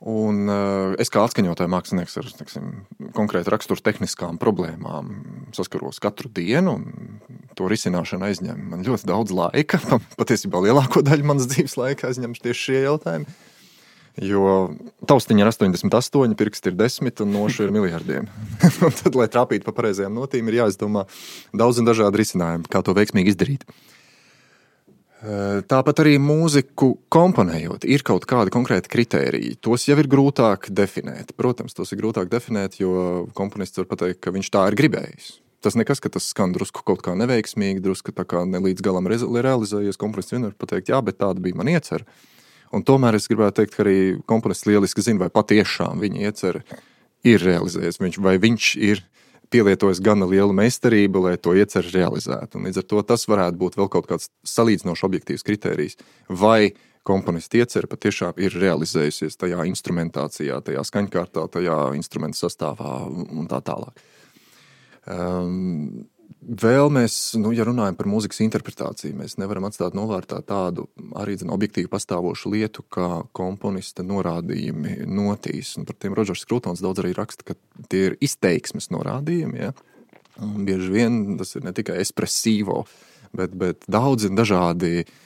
[0.00, 2.70] Un, uh, es kā atskaņotāja mākslinieks ar neksim,
[3.12, 5.10] konkrēti raksturu tehniskām problēmām
[5.52, 9.80] saskaros katru dienu, un to risināšana aizņem man ļoti daudz laika.
[10.20, 13.28] Patiesībā lielāko daļu manas dzīves laika aizņem tieši šie jautājumi.
[14.24, 14.72] Jo
[15.08, 18.26] taustiņa ir 88, pirksti ir 10 un nošu ir miljardiem.
[19.02, 21.04] tad, lai trāpītu pa pareizajām notīm, ir jāizdomā
[21.52, 23.68] daudz un dažādi risinājumi, kā to veiksmīgi izdarīt.
[25.20, 29.58] Tāpat arī mūziku komponējot, ir kaut kādi konkrēti kriteriji.
[29.60, 31.34] Tos jau ir grūtāk definēt.
[31.36, 35.30] Protams, tos ir grūtāk definēt, jo komponists var pateikt, ka viņš tā ir gribējis.
[35.60, 39.10] Tas nekas, ka tas skan drusku kaut kā neveiksmīgi, drusku tā kā ne līdz galam
[39.10, 40.00] realizējies.
[40.00, 42.06] Komponists vienmēr pateikt, jā, bet tāda bija mana iecerē.
[42.72, 43.98] Un tomēr es gribētu teikt, ka arī
[44.30, 46.64] komponists lieliski zina, vai patiešām viņa iecerē
[47.28, 49.04] ir realizējies, vai viņš ir
[49.50, 52.58] pielietojas gana liela meistarība, lai to ieceru realizētu.
[52.58, 55.98] Un līdz ar to tas varētu būt vēl kaut kāds salīdzinoši objektīvs kritērijs.
[56.28, 56.72] Vai
[57.06, 64.02] komponists iecerē patiešām ir realizējusies tajā instrumentācijā, tajā skaņkārtā, tajā instrumentu sastāvā un tā tālāk.
[65.10, 66.06] Um,
[66.40, 70.86] Vēl mēs, nu, ja runājam par mūzikas interpretāciju, mēs nevaram atstāt novārtā tādu
[71.20, 75.74] arī zin, objektīvi pastāvošu lietu, kā komponista norādījumi notīs.
[75.76, 77.58] Un par tiem Rodžers Krūtons daudz arī raksta, ka
[77.92, 79.60] tie ir izteiksmes norādījumi.
[79.60, 79.74] Ja?
[80.40, 82.86] Un bieži vien tas ir ne tikai espresīvo,
[83.36, 85.18] bet, bet daudzi dažādi uh,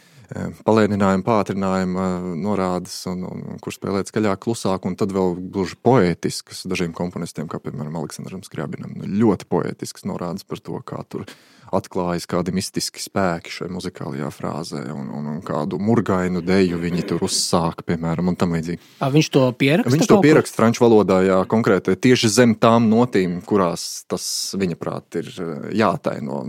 [0.66, 2.06] palēninājuma, pātrinājuma
[2.40, 7.60] norādes, un, un kur spēlēt skaļāk, klusāk, un tad vēl gluži poētiskas dažiem komponistiem, kā
[7.62, 8.96] piemēram Aleksandram Skrabinam.
[8.98, 11.28] Nu, ļoti poētiskas norādes par to, kā tur
[11.74, 17.24] atklājas kādi mistiski spēki šajā muzikālajā frāzē, un, un, un kādu murgainu deju viņi tur
[17.26, 18.80] uzsāk, piemēram, un tam līdzīgi.
[19.00, 19.94] Viņš to pieraksta?
[19.96, 24.26] Viņš to pieraksta franču valodā, jā, konkrēti tieši zem tām notīm, kurās tas,
[24.58, 25.30] viņa prāt, ir
[25.74, 26.42] jātaino.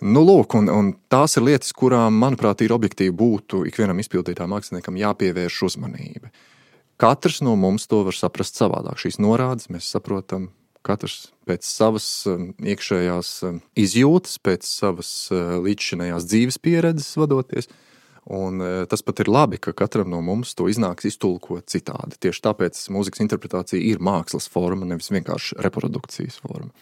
[0.00, 4.96] Nu, lūk, un, un tās ir lietas, kurām, manuprāt, ir objektīvi būtu ikvienam izpildītājam, māksliniekam
[4.96, 6.30] jāpievērš uzmanība.
[7.00, 8.96] Katrs no mums to var saprast savādāk.
[9.00, 10.50] Šīs norādes mēs saprotam
[10.86, 17.68] katrs pēc savas um, iekšējās um, izjūtas, pēc savas uh, līdzšinējās dzīves pieredzes vadoties.
[18.30, 22.16] Un uh, tas pat ir labi, ka katram no mums to iznāks iztulkot citādi.
[22.20, 26.72] Tieši tāpēc mūzikas interpretācija ir mākslas forma, nevis vienkārši reprodukcijas forma.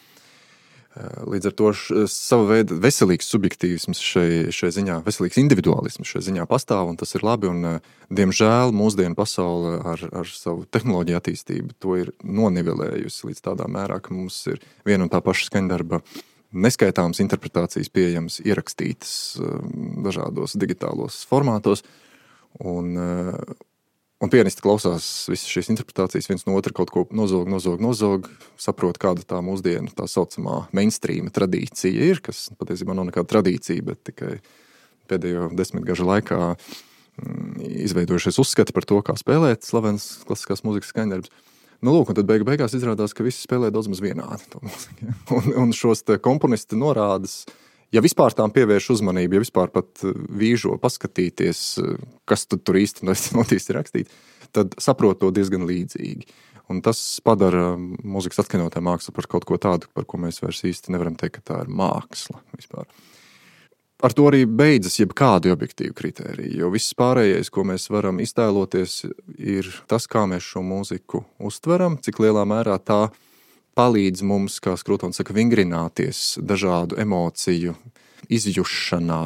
[0.98, 1.70] Līdz ar to
[2.11, 7.26] sava veida veselīgs subjektīvisms šai, šai ziņā, veselīgs individuālisms šai ziņā pastāv, un tas ir
[7.26, 7.50] labi.
[7.52, 7.78] Un,
[8.11, 14.16] diemžēl mūsdienu pasaule ar, ar savu tehnoloģiju attīstību to ir nonivelējusi līdz tādā mērā, ka
[14.16, 14.58] mums ir
[14.88, 16.02] viena un tā paša skaņdarba
[16.56, 19.12] neskaitāmas interpretācijas pieejamas, ierakstītas
[20.04, 21.84] dažādos digitālos formātos.
[22.64, 22.96] Un,
[24.18, 28.26] Un pianisti klausās visas šīs interpretācijas, viens no otra kaut ko nozog, nozog, nozog,
[28.59, 34.02] saprot, kāda tā mūsdienu tā saucamā mainstream tradīcija ir, kas patiesībā nav nekāda tradīcija, bet
[34.11, 34.33] tikai
[35.09, 41.46] pēdējo desmitgažu laikā mm, izveidojušies uzskati par to, kā spēlēt slavenas klasiskās mūzikas skaņdarbus.
[41.78, 44.50] Nu, lūk, tad beig beigās izrādās, ka visi spēlē daudz maz vienādi.
[45.37, 50.16] Un, un šos komponistu norādes uh, ja vispār tām pievērš uzmanību, ja vispār pat eh,
[50.40, 51.96] vīžo paskatīties, eh,
[52.29, 54.12] kas tur īsti notiek rakstīt,
[54.57, 56.29] tad saprot to diezgan līdzīgi.
[56.68, 60.92] Un tas padara mūzikas atskaņotā mākslu par kaut ko tādu, par ko mēs vairs īsti
[60.92, 62.85] nevaram teikt, ka tā ir māksla vispār.
[64.05, 69.01] Ar to arī beidzas jebkādi objektīvi kriteriji, jo viss pārējais, ko mēs varam iztēloties,
[69.40, 73.28] ir tas, kā mēs šo mūziku uztveram, cik lielā mērā tā ir
[73.79, 77.77] palīdz mums, kā Skrūtons saka, vingrināties dažādu emociju
[78.29, 79.23] izjušanā,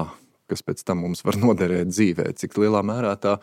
[0.52, 3.38] kas pēc tam mums var noderēt dzīvē, cik lielā mērā tā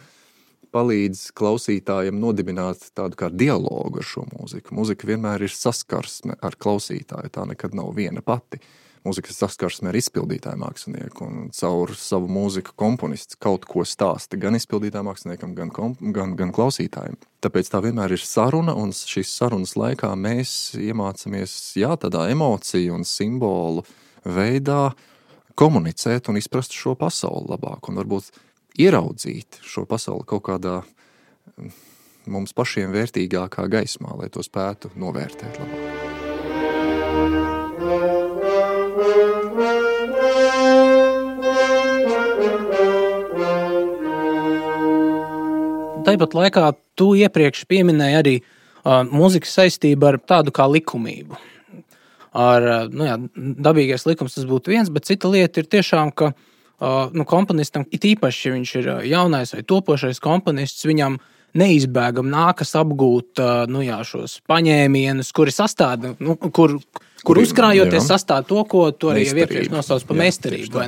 [0.69, 4.75] palīdz klausītājiem nodibināt tādu kā dialogu ar šo mūziku.
[4.77, 8.61] Mūzika vienmēr ir saskarsme ar klausītāju, tā nekad nav viena pati.
[8.61, 11.27] Uh, mūzikas saskarsme ar izpildītāju mākslinieku.
[11.27, 15.71] Un caur savu mūziku komponists kaut ko stāsta gan izpildītājam māksliniekam, gan,
[16.15, 17.19] gan, gan klausītājiem.
[17.43, 23.07] Tāpēc tā vienmēr ir saruna, un šīs sarunas laikā mēs iemācāmies jā, tādā emociju un
[23.07, 23.85] simbolu
[24.27, 24.89] veidā
[25.59, 28.31] komunicēt un izprast šo pasauli labāk, un varbūt
[28.79, 30.79] ieraudzīt šo pasauli kaut kādā
[31.55, 31.73] mm,
[32.31, 36.08] mums pašiem vērtīgākā gaismā, lai to spētu novērtēt labāk.
[46.09, 46.65] Tāpat laikā
[46.97, 51.37] tu iepriekš pieminēji arī uh, mūzikas saistību ar tādu kā likumību.
[52.39, 53.15] Ar nu jā,
[53.65, 58.05] dabīgais likums tas būtu viens, bet cita lieta ir tiešām, ka uh, nu, komponistam, it
[58.05, 61.17] īpaši, ja viņš ir jaunais vai topošais komponists, viņam
[61.57, 66.77] neizbēgami nākas apgūt uh, nu, jā, šos paņēmienus, kuri sastāv, nu, kur,
[67.25, 70.85] kur uzkrājoties, sastāv to, ko tu arī iepriekš nosauc par meistarību.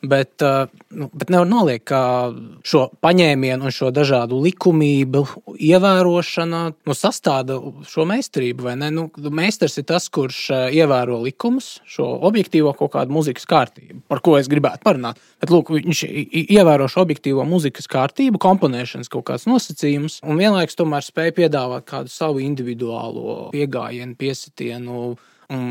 [0.00, 0.64] Bet, uh,
[0.96, 2.30] nu, bet nevar noliekt, ka
[2.64, 5.20] šo paņēmienu un šo dažādu likumību
[5.60, 7.58] ievērošana nu, sastāda
[7.88, 8.72] šo meistarību.
[8.96, 9.04] Nu,
[9.36, 14.38] meistars ir tas, kurš uh, ievēro likumus, šo objektīvo kaut kādu mūzikas kārtību, par ko
[14.40, 15.20] es gribētu parunāt.
[15.42, 16.04] Bet, lūk, viņš
[16.48, 22.12] ievēro šo objektīvo mūzikas kārtību, komponēšanas kaut kādus nosacījumus, un vienlaikus tomēr spēj piedāvāt kādu
[22.12, 25.10] savu individuālo pieejamību, piesitienu,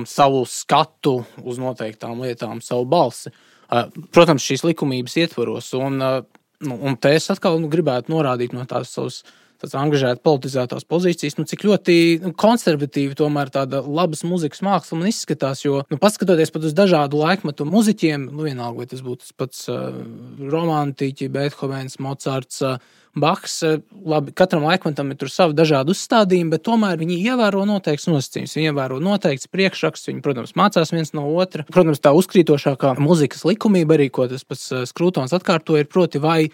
[0.10, 3.32] savu skatu uz noteiktām lietām, savu balsi.
[3.70, 5.74] Protams, šīs likumības ietvaros.
[5.78, 9.22] Un, nu, un te es atkal nu, gribētu norādīt no tās savas
[9.60, 15.10] tādas angažētas, politizētās pozīcijas, nu, cik ļoti nu, konservatīvi tomēr tāda labas mūzikas māksla man
[15.12, 15.66] izskatās.
[15.66, 19.66] Jo, nu, paskatoties pat uz dažādu laikmetu muzeķiem, nu, vienalga, vai tas būtu tas pats
[19.72, 20.00] uh,
[20.40, 22.64] romantiķis, Beethovens, Mocards.
[22.64, 22.80] Uh,
[23.18, 23.64] Baks,
[24.06, 28.54] labi, katram laikmetam ir savi dažādi uzstādījumi, bet tomēr viņi ievēro noteikts nosacījums.
[28.56, 31.66] Viņi ievēro noteikts priekšraksts, viņi, protams, mācās viens no otra.
[31.74, 36.52] Protams, tā uzkrītošākā muzikas likumība arī, ko tas pats Skrūtons atkārtoja, ir proti vai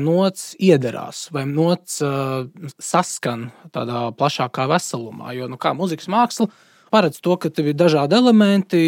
[0.00, 2.00] nots iederās, vai nots
[2.80, 5.36] saskan tādā plašākā veselumā.
[5.36, 6.48] Jo, nu, kā muzikas māksla,
[6.90, 8.82] paredz to, ka tev ir dažādi elementi,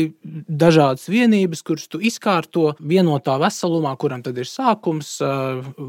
[0.49, 5.15] dažādas vienības, kuras tu izkārto vienotā veselumā, kuram tad ir sākums,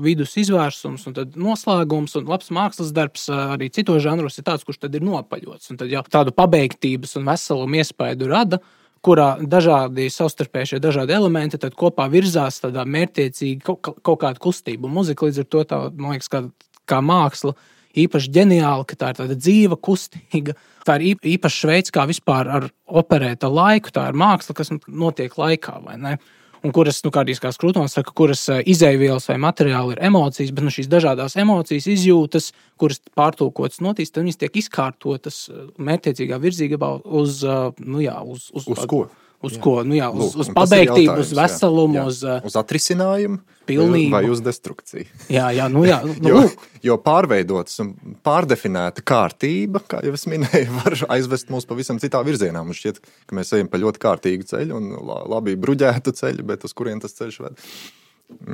[0.04, 2.16] vidus izvērsums un noslēgums.
[2.20, 5.74] Un labs mākslas darbs arī citos žanros ir tāds, kurš tad ir nopaļots.
[5.74, 8.62] Un tad jau tādu pabeigtības un veselumu iespēju rada
[9.04, 14.88] kurā dažādi savstarpēji šie dažādi elementi kopā virzās tādā mērķiecīgi kaut, kaut kāda kustība.
[14.92, 16.46] Mūzika līdz ar to tā, man liekas, kā,
[16.88, 17.56] kā māksla
[18.00, 20.56] īpaši ģeniāla, ka tā ir tāda dzīva, kustīga.
[20.88, 23.94] Tā ir īpaša veids, kā vispār ar operēt ar laiku.
[23.94, 26.18] Tā ir māksla, kas notiek laikā, vai ne?
[26.64, 30.72] Un kuras, nu, kā arī Krūtons saka, kuras izēvielas vai materiāli ir emocijas, bet nu,
[30.72, 35.42] šīs dažādas emocijas, izjūtas, kuras pārtulkotas notīs, tad viņas tiek izkārtotas
[35.76, 37.44] mērķiecīgā virzībā uz,
[37.84, 39.02] nu, jā, uz, uz, uz ko?
[39.44, 39.60] Uz jā.
[39.64, 39.74] ko?
[39.84, 42.12] Nu, jā, uz, Lūk, uz pabeigtību, uz veselumu, jā, jā.
[42.12, 44.14] uz, uz atrisinājumu, pilnību.
[44.14, 45.04] vai uz destrukciju.
[45.34, 46.44] Jā, jā, nu, jā nu, jo,
[46.88, 47.92] jo pārveidotas un
[48.24, 52.64] pārdefinēta kārtība, kā jau es minēju, var aizvest mūs pavisam citā virzienā.
[52.64, 54.94] Man šķiet, ka mēs ejam pa ļoti kārtīgu ceļu un
[55.34, 57.68] labi bruģētu ceļu, bet uz kurien tas ceļš ved?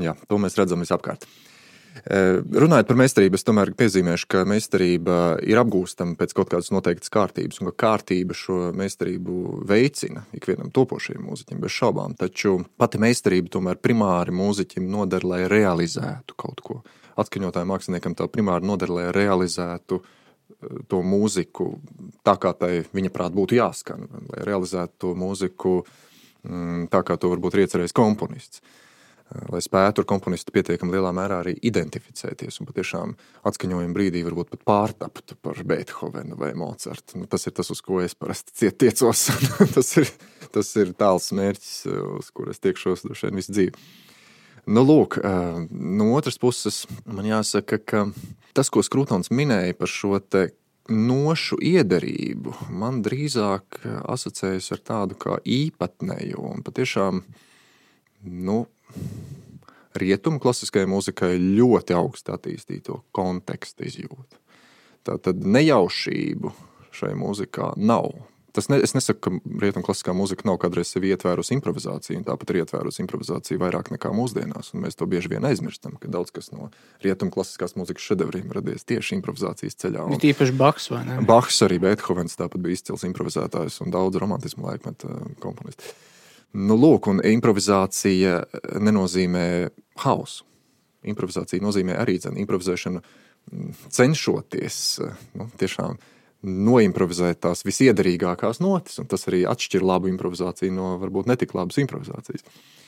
[0.02, 1.30] Jā, to mēs redzam visapkārt.
[1.30, 1.49] Eh,
[2.06, 7.60] runājot par meistarību, es tomēr piezīmēšu, ka meistarība ir apgūstama pēc kaut kādas noteiktas kārtības,
[7.62, 12.16] un ka kārtība šo meistarību veicina ikvienam topošajam mūziķim, bez šaubām.
[12.20, 16.82] Taču pati meistarība tomēr primāri mūziķim noder, lai realizētu kaut ko.
[17.20, 21.74] Atskaņotājiem māksliniekam tā primāri noder, lai realizētu eh, to mūziku
[22.24, 25.80] tā, kā tai viņa prāt būtu jāskan, lai realizētu to mūziku
[26.48, 28.64] mm, tā, kā to varbūt ir iecerējis komponists
[29.30, 33.14] lai spētu ar komponistu pietiekami lielā mērā arī identificēties un patiešām
[33.50, 37.22] atskaņojuma brīdī varbūt pat pārtapt par Beethovenu vai Mocartu.
[37.22, 39.28] Nu, tas ir tas, uz ko es parasti tiecos.
[39.76, 40.12] tas, ir,
[40.56, 41.76] tas ir tāls mērķis,
[42.20, 43.90] uz kur es tiekšos droši vien visu dzīvi.
[44.70, 48.02] Nu, lūk, no otras puses, man jāsaka, ka
[48.58, 50.18] tas, ko Skrūtons minēja par šo
[50.90, 57.22] nošu iederību, man drīzāk asociējas ar tādu kā īpatnēju un patiešām
[58.26, 58.64] nu,
[60.00, 64.42] rietumu klasiskajai mūzikai ļoti augstu attīstīto kontekstu izjūtu.
[65.08, 66.52] Tā tad nejaušību
[66.96, 68.12] šai mūzikā nav.
[68.54, 72.50] Tas ne, es nesaku, ka rietumu klasiskā mūzika nav kādreiz sevi ietvērusi improvizāciju, un tāpat
[72.52, 74.72] ir ietvērusi improvizāciju vairāk nekā mūsdienās.
[74.74, 76.72] Mēs to bieži vien aizmirstam, ka daudz kas no
[77.06, 80.08] rietumu klasiskās mūzikas šedevriem radies tieši improvizācijas ceļā.
[80.10, 81.20] Un, Tīpaši Baks vai ne?
[81.30, 85.14] Baks arī Beethovens tāpat bija izcils improvizētājs un daudz romantismu laikmeta
[85.46, 85.94] komponistu.
[86.58, 88.40] Nu, lūk, un improvizācija
[88.82, 89.44] nenozīmē
[90.02, 90.46] hausu.
[91.10, 93.02] Improvizācija nozīmē arī zin, improvizēšanu,
[93.52, 94.80] mm, cenšoties
[95.38, 96.00] nu, tiešām
[96.44, 102.44] noimprovizēt tās visiederīgākās notis, un tas arī atšķir labu improvizāciju no varbūt netik labas improvizācijas.
[102.44, 102.80] Eh,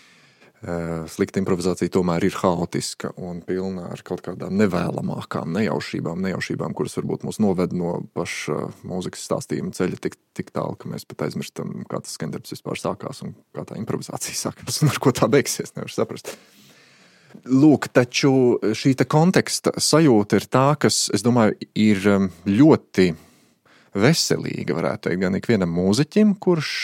[1.09, 7.25] slikta improvizācija tomēr ir haotiska un pilna ar kaut kādām nevēlamākām nejaušībām, nejaušībām kuras varbūt
[7.25, 12.03] mūs noved no paša mūzikas stāstījuma ceļa tik, tik tālu, ka mēs pat aizmirstam, kā
[12.05, 15.73] tas skandarbs vispār sākās un kā tā improvizācija sākās un ar ko tā beigsies.
[15.79, 16.29] Nevar saprast.
[17.49, 22.05] Lūk, taču šī konteksta sajūta ir tā, kas, es domāju, ir
[22.45, 23.07] ļoti
[23.97, 26.75] veselīga, varētu teikt, gan ikvienam mūziķim, kurš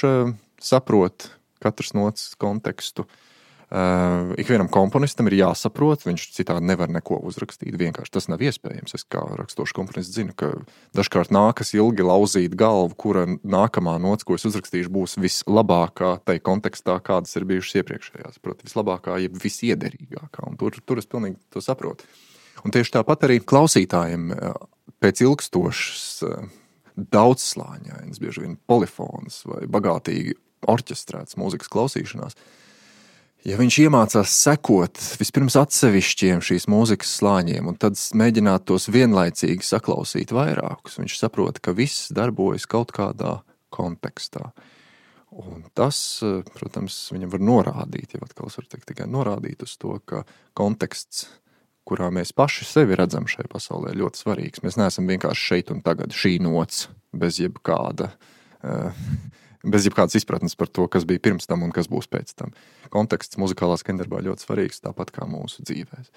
[0.63, 1.29] saprot
[1.61, 3.23] katras nots kontekstu, uh,
[3.67, 7.73] Uh, ikvienam komponistam ir jāsaprot, viņš citādi nevar neko uzrakstīt.
[7.75, 8.93] Vienkārši tas nav iespējams.
[8.95, 10.53] Es kā raksturošs komponists zinu, ka
[10.95, 16.95] dažkārt nākas ilgi lauzīt galvu, kura nākamā nots, ko es uzrakstīšu, būs vislabākā tajā kontekstā,
[17.03, 18.39] kādas ir bijušas iepriekšējās.
[18.39, 20.47] Protams, vislabākā, jeb visiederīgākā.
[20.61, 22.07] Tur, tur es pilnīgi to saprotu.
[22.63, 24.29] Un tieši tāpat arī klausītājiem
[25.03, 26.23] pēc ilgstošas,
[27.17, 30.37] daudzslāņainas, bieži vien polifons vai bagātīgi
[30.71, 32.39] orķestrēts mūzikas klausīšanās
[33.45, 40.33] Ja viņš iemācās sekot vispirms atsevišķiem šīs mūzikas slāņiem, un tad mēģināt tos vienlaicīgi saklausīt
[40.35, 43.37] vairākus, viņš saprot, ka viss darbojas kaut kādā
[43.73, 44.49] kontekstā.
[45.37, 45.99] Un tas,
[46.55, 50.23] protams, viņam var norādīt, jau atkal var teikt, tikai norādīt uz to, ka
[50.57, 51.27] konteksts,
[51.87, 54.63] kurā mēs paši sevi redzam šajā pasaulē, ir ļoti svarīgs.
[54.65, 58.09] Mēs neesam vienkārši šeit un tagad šī nots bez jebkāda.
[58.65, 58.97] Uh,
[59.71, 62.55] bez jebkādas izpratnes par to, kas bija pirms tam un kas būs pēc tam.
[62.93, 66.09] Konteksts muzikālā skandarbā ļoti svarīgs, tāpat kā mūsu dzīvēm.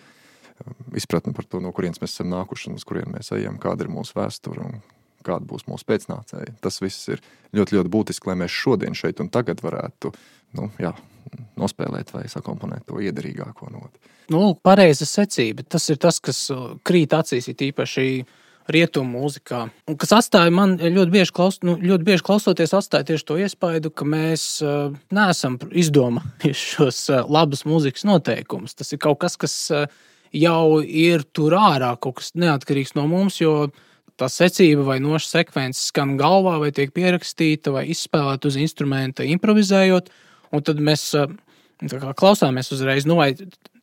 [1.01, 3.93] Izpratne par to, no kurienes mēs esam nākuši un uz kurien mēs ejam, kāda ir
[3.93, 4.81] mūsu vēsture un
[5.25, 6.57] kāda būs mūsu pēcnācēji.
[6.65, 7.23] Tas viss ir
[7.57, 10.13] ļoti, ļoti būtiski, lai mēs šodien šeit un tagad varētu
[10.59, 10.93] nu, jā,
[11.61, 14.01] nospēlēt vai sakomponēt to iederīgāko noti.
[14.31, 15.65] Nu, pareiza secība.
[15.67, 18.07] Tas ir tas, kas uh, krīt acīs, ir īpaši
[18.75, 19.65] rietumu mūzikā.
[19.91, 23.93] Un kas atstāja man ļoti bieži, klaus, nu, ļoti bieži klausoties, atstāja tieši to iespaidu,
[23.93, 28.77] ka mēs uh, neesam izdomājuši šos uh, labus mūzikas noteikumus.
[28.79, 29.87] Tas ir kaut kas, kas uh,
[30.37, 33.41] jau ir tur ārā, kaut kas neatkarīgs no mums.
[34.21, 40.11] Tā secība vai noša sekvence skan galvā, vai tiek pierakstīta, vai izspēlēta uz instrumenta, improvizējot.
[40.53, 41.31] Un tad mēs uh,
[42.19, 43.33] klausāmies uzreiz, nu, vai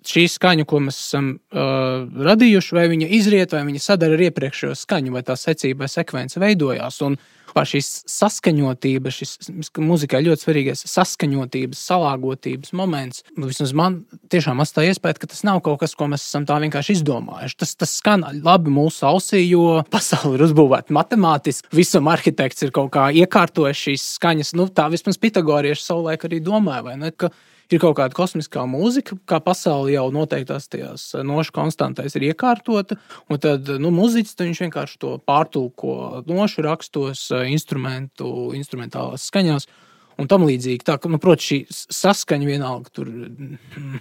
[0.08, 4.78] šī skaņa, ko mēs esam uh, radījuši, vai viņa izriet, vai viņa sadara ar iepriekšējo
[4.78, 7.02] skaņu, vai tā secība vai sekvence veidojās.
[7.08, 7.20] Un
[7.66, 9.50] šīs saskaņotības, šis
[9.82, 14.00] mūzikā ļoti svarīgais saskaņotības, salāgotības moments, vismaz man
[14.30, 17.58] tiešām atstāja iespēju, ka tas nav kaut kas, ko mēs esam tā vienkārši izdomājuši.
[17.64, 21.72] Tas, tas skan labi mūsu ausī, jo pasaule ir uzbūvēta matemātiski.
[21.78, 24.54] Visam arhitekts ir kaut kā iekārtojis šīs skaņas.
[24.58, 27.14] Nu, tā vismaz Pitagorieši savulaik arī domāja, vai ne?
[27.16, 27.32] Ka
[27.74, 33.00] ir kaut kāda kosmiskā mūzika, kā pasaule jau noteiktās tajās nošu konstantēs ir iekārtota,
[33.32, 39.68] un tad nu, muziķis viņš vienkārši to pārtulko nošu rakstos, instrumentu, instrumentālās skaņās
[40.18, 40.86] un tam līdzīgi.
[40.88, 43.12] Tā, nu, protams, šī saskaņa vienalga tur.
[43.12, 44.00] Mm,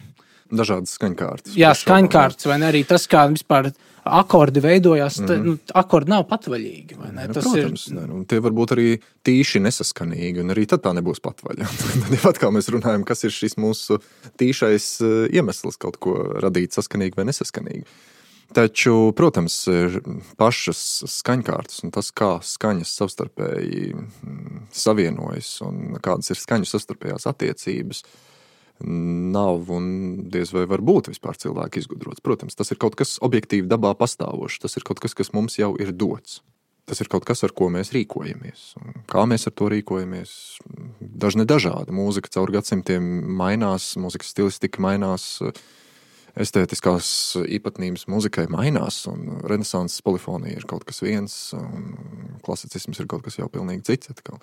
[0.53, 1.57] Dažādas skaņkārtas.
[1.59, 3.73] Jā, skaņkārtas, vai arī tas, kā vispār
[4.07, 5.45] akordi veidojās, mm -hmm.
[5.45, 6.99] nu, akordi nav patvaļīgi.
[6.99, 7.13] Ne?
[7.13, 7.95] Ne, protams, ir...
[7.95, 8.89] ne, nu, tie var būt arī
[9.27, 11.67] tīši nesaskanīgi, un arī tad tā nebūs patvaļa.
[12.03, 13.99] tad jau atkal mēs runājam, kas ir šis mūsu
[14.39, 17.85] tīšais eh, iemesls kaut ko radīt saskanīgi vai nesaskanīgi.
[18.55, 19.67] Taču, protams,
[20.39, 28.05] pašas skaņkārtas un tas, kā skaņas savstarpēji mm, savienojas un kādas ir skaņu savstarpējās attiecības,
[28.05, 28.26] uh,
[28.85, 29.87] nav un
[30.33, 32.25] diez vai var būt vispār cilvēka izgudrots.
[32.25, 35.73] Protams, tas ir kaut kas objektīvi dabā pastāvošs, tas ir kaut kas, kas mums jau
[35.81, 36.43] ir dots.
[36.87, 38.67] Tas ir kaut kas, ar ko mēs rīkojamies.
[38.79, 40.35] Un kā mēs ar to rīkojamies?
[41.03, 41.91] Dažne dažādi.
[41.91, 43.03] Mūzika caur gadsimtiem
[43.41, 45.41] mainās, mūzikas stilistika mainās,
[46.39, 47.09] estētiskās
[47.59, 49.01] īpatnības muzikai mainās.
[49.51, 54.15] Renesanses polifonija ir kaut kas viens, un klasicisms ir kaut kas jau pilnīgi cits.
[54.15, 54.39] Atkal.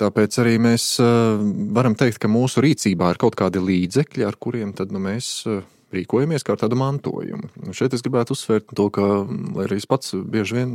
[0.00, 4.72] Tāpēc arī mēs eh, varam teikt, ka mūsu rīcībā ir kaut kādi līdzekļi, ar kuriem
[4.90, 5.62] nu, mēs eh,
[5.94, 7.52] rīkojamies kā ar tādu mantojumu.
[7.62, 9.06] Un šeit es gribētu uzsvērt to, ka,
[9.54, 10.72] lai arī es pats bieži vien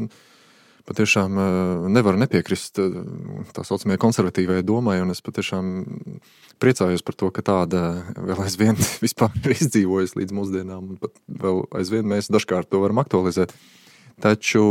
[0.87, 5.73] patiešām eh, nevaru nepiekrist tā saucamajai konservatīvai domai, un es patiešām
[6.63, 7.83] priecājos par to, ka tāda
[8.15, 13.51] vēl aizvien ir izdzīvojusi līdz mūsdienām, un pat vēl aizvien mēs dažkārt to varam aktualizēt.
[14.19, 14.63] Taču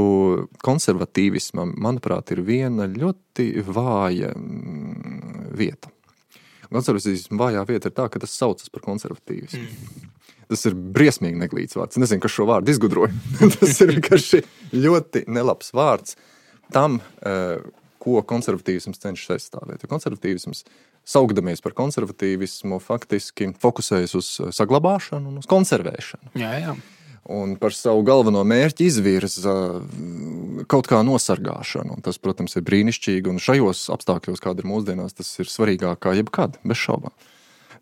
[0.64, 5.92] konservatīvismam, manuprāt, ir viena ļoti vāja mm, vieta.
[6.68, 9.62] Konservatīvisma vājā vieta ir tā, ka tas saucas par konservatīvismu.
[9.64, 10.10] Mm.
[10.48, 11.96] Tas ir briesmīgi neglīts vārds.
[11.96, 13.12] Es nezinu, kas šo vārdu izgudroja.
[13.56, 16.16] tas ir ļoti nelabs vārds
[16.72, 17.56] tam, eh,
[17.98, 19.84] ko konservatīvisms cenšas aizstāvēt.
[19.84, 20.62] Jo konservatīvisms,
[21.08, 24.30] saukdamies par konservatīvismu, faktiski fokusējas uz
[24.60, 26.36] saglabāšanu un uz konservēšanu.
[26.36, 26.76] Jā, jā
[27.28, 29.54] un par savu galveno mērķi izvirza
[30.70, 31.98] kaut kā nosargāšanu.
[31.98, 36.14] Un tas, protams, ir brīnišķīgi, un šajos apstākļos, kāda ir mūsdienās, tas ir svarīgāk kā
[36.16, 37.12] jebkad, bez šaubām.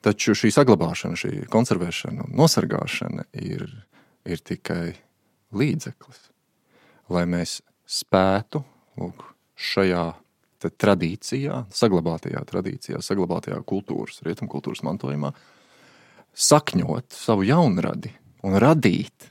[0.05, 3.65] Taču šī saglabāšana, šī konservēšana un nosargāšana ir,
[4.27, 4.97] ir tikai
[5.57, 6.21] līdzeklis,
[7.15, 8.63] lai mēs spētu
[9.01, 9.25] lūk,
[9.57, 10.05] šajā
[10.67, 15.31] tradīcijā, saglabātajā tradīcijā, saglabātajā kultūras, rietumkultūras mantojumā,
[16.37, 18.13] sakņot savu jaunradi,
[18.47, 19.31] un radīt.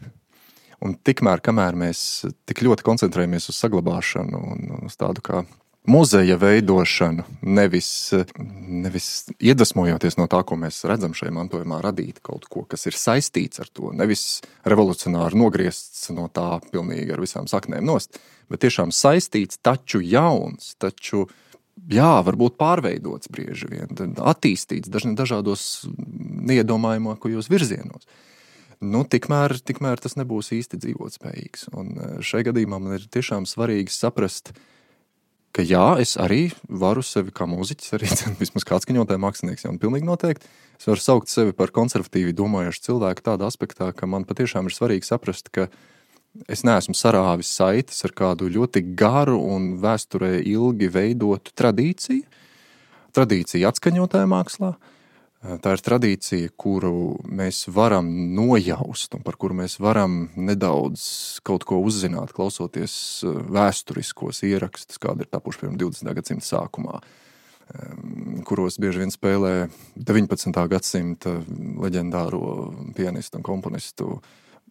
[0.86, 2.00] Un tikmēr, kamēr mēs
[2.46, 5.46] tik ļoti koncentrējamies uz saglabāšanu un uz tādu kā
[5.88, 7.90] muzeja veidošanu, nevis,
[8.68, 9.08] nevis
[9.38, 13.70] iedvesmojoties no tā, ko mēs redzam šajā mantojumā, radīt kaut ko, kas ir saistīts ar
[13.70, 18.20] to, nevis revolucionāri nogriezts no tā pilnīgi ar visām saknēm nost,
[18.52, 21.28] bet tiešām saistīts, taču jauns, taču
[21.92, 25.86] jā, varbūt pārveidots brieži vien, attīstīts dažādos
[26.50, 28.10] neiedomājamākajos virzienos
[28.84, 31.68] nu, tikmēr, tikmēr tas nebūs īsti dzīvotspējīgs.
[31.78, 34.54] Un e, šai gadījumā man ir tiešām svarīgi saprast,
[35.56, 38.12] ka jā, es arī varu sevi kā mūziķis, arī
[38.44, 40.50] vismaz kāds skaņotājs mākslinieks, jau pilnīgi noteikti.
[40.80, 45.08] Es varu saukt sevi par konservatīvi domājošu cilvēku tādā aspektā, ka man patiešām ir svarīgi
[45.08, 45.70] saprast, ka
[46.52, 52.26] es neesmu sarāvis saites ar kādu ļoti garu un vēsturē ilgi veidotu tradīciju,
[53.16, 54.92] tradīciju atskaņotāju mākslā, uh,
[55.46, 61.04] Tā ir tradīcija, kuru mēs varam nojaust un par kuru mēs varam nedaudz
[61.46, 62.96] kaut ko uzzināt, klausoties
[63.28, 66.12] eh, vēsturiskos ierakstus, kādi ir tapuši piemēram 20.
[66.18, 67.04] gadsimta sākumā,
[68.46, 69.54] kuros bieži vien spēlē
[69.98, 70.66] 19.
[70.70, 71.32] gadsimta
[71.82, 72.42] leģendāro
[72.98, 74.20] pianistu un komponistu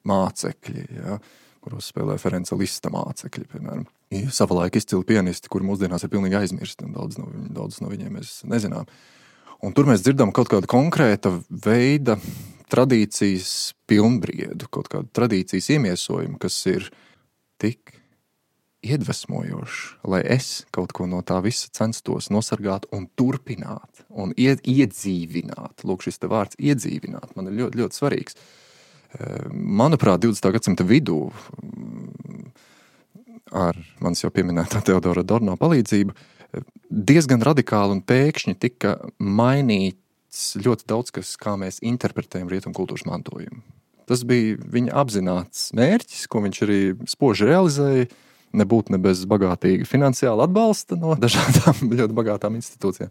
[0.07, 0.87] mācekļi.
[0.99, 1.19] Ja?
[1.65, 3.87] kuros spēlē Ferenca Lista mācekļi, piemēram.
[4.37, 8.43] Savulaik izcili pianisti, kuri mūsdienās ir pilnīgi aizmirsti, un daudz no, daudz no viņiem mēs
[8.45, 8.85] nezinām.
[8.85, 9.24] Uh,
[9.65, 12.19] Un tur mēs dzirdam kaut kādu konkrēta veida
[12.73, 16.91] tradīcijas pilnbriedu, kaut kādu tradīcijas iemiesojumu, kas ir
[17.63, 17.95] tik
[18.85, 19.79] iedvesmojošs,
[20.13, 25.87] lai es kaut ko no tā visa censtos nosargāt un turpināt, un iedzīvināt.
[25.89, 28.37] Lūk, šis vārds iedzīvināt man ir ļoti, ļoti svarīgs.
[29.15, 30.53] Eh, manuprāt, 20.
[30.59, 31.23] gadsimta vidū
[33.55, 36.17] ar manis jau pieminētā Teodora Dorno palīdzību,
[36.91, 43.63] diezgan radikāli un pēkšņi tika mainīts ļoti daudz kas, kā mēs interpretējam rietumu kultūras mantojumu.
[44.09, 48.11] Tas bija viņa apzināts mērķis, ko viņš arī spoži realizēja.
[48.55, 53.11] Nebūt ne bez bagātīga finansiāla atbalsta no dažādām ļoti bagātām institūcijām.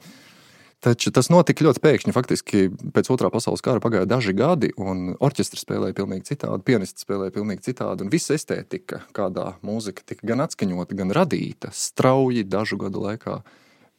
[0.83, 2.13] Taču tas notika ļoti pēkšņi.
[2.15, 2.65] Faktiski
[2.95, 7.61] pēc otrā pasaules kara pagāja daži gadi, un orķestris spēlēja pavisam citādi, pianists spēlēja pavisam
[7.63, 8.03] citādi.
[8.03, 13.39] Un visa estētika, kādā mūzika tika gan atskaņota, gan radīta, strauji dažu gadu laikā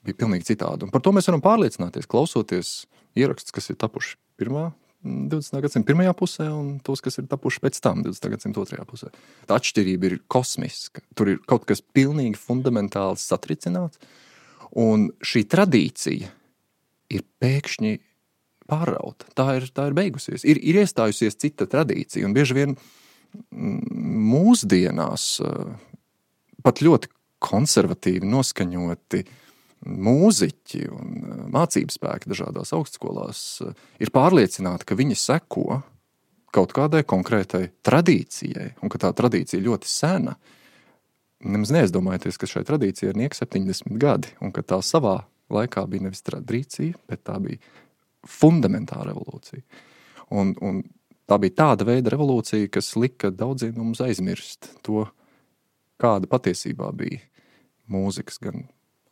[0.04, 0.84] bija pilnīgi citāda.
[0.84, 2.74] Un par to mēs varam pārliecināties, klausoties
[3.16, 4.68] ierakstus, kas ir tapuši pirmā
[5.04, 5.60] 20.
[5.60, 8.28] gadsimta pirmajā pusē un tos, kas ir tapuši pēc tam, 20.
[8.32, 9.10] gadsimta otrajā pusē.
[9.48, 11.04] Tā atšķirība ir kosmiska.
[11.16, 14.00] Tur ir kaut kas pilnīgi fundamentāli satricināts.
[14.80, 16.30] Un šī tradīcija,
[17.12, 17.94] ir pēkšņi
[18.70, 19.28] pārrauta.
[19.36, 20.44] Tā ir, tā ir beigusies.
[20.48, 23.80] Ir, ir iestājusies cita tradīcija, un bieži vien mm,
[24.32, 25.72] mūsdienās eh,
[26.64, 27.10] pat ļoti
[27.44, 29.24] konservatīvi noskaņoti
[29.84, 35.82] mūziķi un eh, mācību spēki dažādās augstskolās eh, ir pārliecināti, ka viņi seko
[36.54, 40.36] kaut kādai konkrētai tradīcijai, un ka tā tradīcija ļoti sena.
[41.44, 46.06] Nemaz neizdomājieties, ka šai tradīcijai ir nieks 70 gadi, un ka tā savā laikā bija
[46.06, 47.60] nevis tradīcija, bet tā bija
[48.28, 49.62] fundamentāla revolūcija.
[50.34, 50.80] Un, un
[51.28, 55.04] tā bija tāda veida revolūcija, kas lika daudziem no mums aizmirst to,
[56.00, 57.20] kāda patiesībā bija
[57.92, 58.64] mūzikas, gan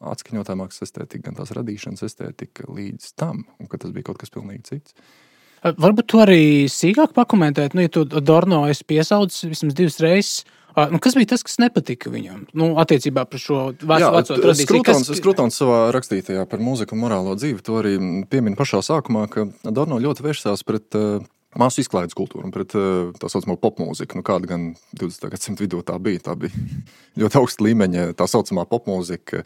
[0.03, 4.33] atskaņotā mākslas estētika, gan tās radīšanas estētika līdz tam, un ka tas bija kaut kas
[4.35, 4.97] pilnīgi cits.
[5.62, 10.41] Varbūt tu arī sīkāk pakomentēt, nu, ja tu Dorno esi piesaucis vismaz divas reizes.
[10.92, 12.46] Nu, kas bija tas, kas nepatika viņam?
[12.56, 14.66] Nu, attiecībā par šo veco, tradīciju.
[14.66, 15.20] Skrutons, kas...
[15.20, 17.94] Skrutons savā rakstītajā par mūziku un morālo dzīvi to arī
[18.32, 21.24] piemin pašā sākumā, ka Dorno ļoti vērsās pret uh,
[21.58, 24.18] māsu izklaides kultūru un pret tā saucamo popmūziku.
[24.18, 25.28] Nu, kāda gan 20.
[25.34, 26.24] gadsimta vidū tā bija?
[26.30, 26.64] Tā bija
[27.20, 29.44] ļoti augsta līmeņa tā saucamā popmūzika.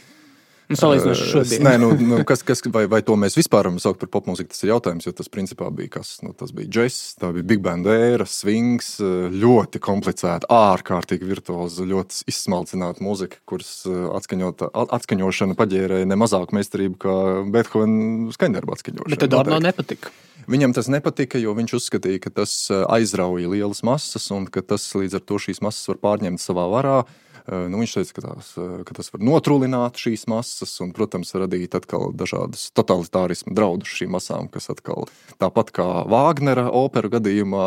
[0.66, 1.62] Uh, Nu, Salīdzinot ar šodien.
[1.62, 4.64] Nē, nu, nu, kas, kas, vai, vai to mēs vispār varam saukt par popmūziku, tas
[4.64, 5.06] ir jautājums.
[5.06, 6.16] Jo tas principā bija kas?
[6.26, 8.96] Nu, tas bija džeks, tā bija big band era, swings,
[9.30, 17.16] ļoti komplicēta, ārkārtīgi virtuoza, ļoti izsmalcināta mūzika, kuras atskaņošana paģērēja ne mazāku meistarību kā
[17.54, 19.12] Beethovena skaņdarba atskaņošana.
[19.14, 20.10] Bet tad Dorno nepatika.
[20.50, 25.18] Viņam tas nepatika, jo viņš uzskatīja, ka tas aizrauja lielas masas un ka tas līdz
[25.18, 26.98] ar to šīs masas var pārņemt savā varā.
[27.02, 31.30] Eh, nu, viņš teica, ka, tās, eh, ka tas var notrulināt šīs masas un, protams,
[31.38, 35.06] radīt atkal dažādas totalitārismu draudus šīm masām, kas atkal
[35.42, 37.66] tāpat kā Vāgnera operu gadījumā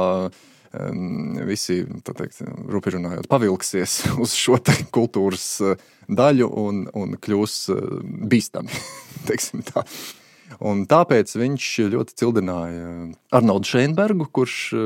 [1.50, 4.60] visi, teikt, rupi runājot, pavilksies uz šo
[4.94, 7.60] kultūras eh, daļu un, un kļūs
[8.30, 8.82] bīstami.
[10.60, 12.88] Un tāpēc viņš ļoti cildināja
[13.36, 14.82] Arnoldu Šeinbergu, kurš uh,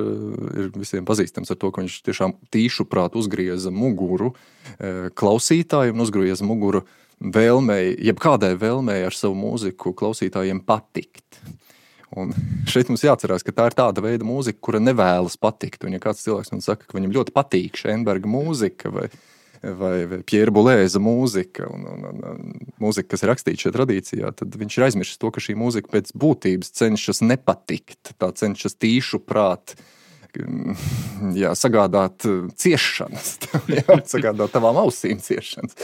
[0.53, 6.05] ir visiem pazīstams ar to, ka viņš tiešām tīšu prāt uzgrieza muguru uh, klausītājiem un
[6.05, 6.83] uzgrieza muguru
[7.23, 11.41] vēlmei, jebkādai vēlmei ar savu mūziku klausītājiem patikt.
[12.13, 12.29] Un
[12.69, 15.87] šeit mums jāatcerās, ka tā ir tāda veida mūzika, kura nevēlas patikt.
[15.87, 19.07] Un, ja kāds cilvēks man saka, ka viņam ļoti patīk Šeinberga mūzika vai
[19.63, 24.55] vai, Pierre Bulēza mūzika, un, un, un, un mūzika, kas ir rakstīta šajā tradīcijā, tad
[24.59, 29.75] viņš ir aizmirsis to, ka šī mūzika pēc būtības cenšas nepatikt, tā cenšas tīšu prāt.
[31.37, 32.25] Jā, sagādāt
[32.57, 33.35] ciešanas,
[33.77, 35.77] jā, sagādāt tavām ausīm ciešanas.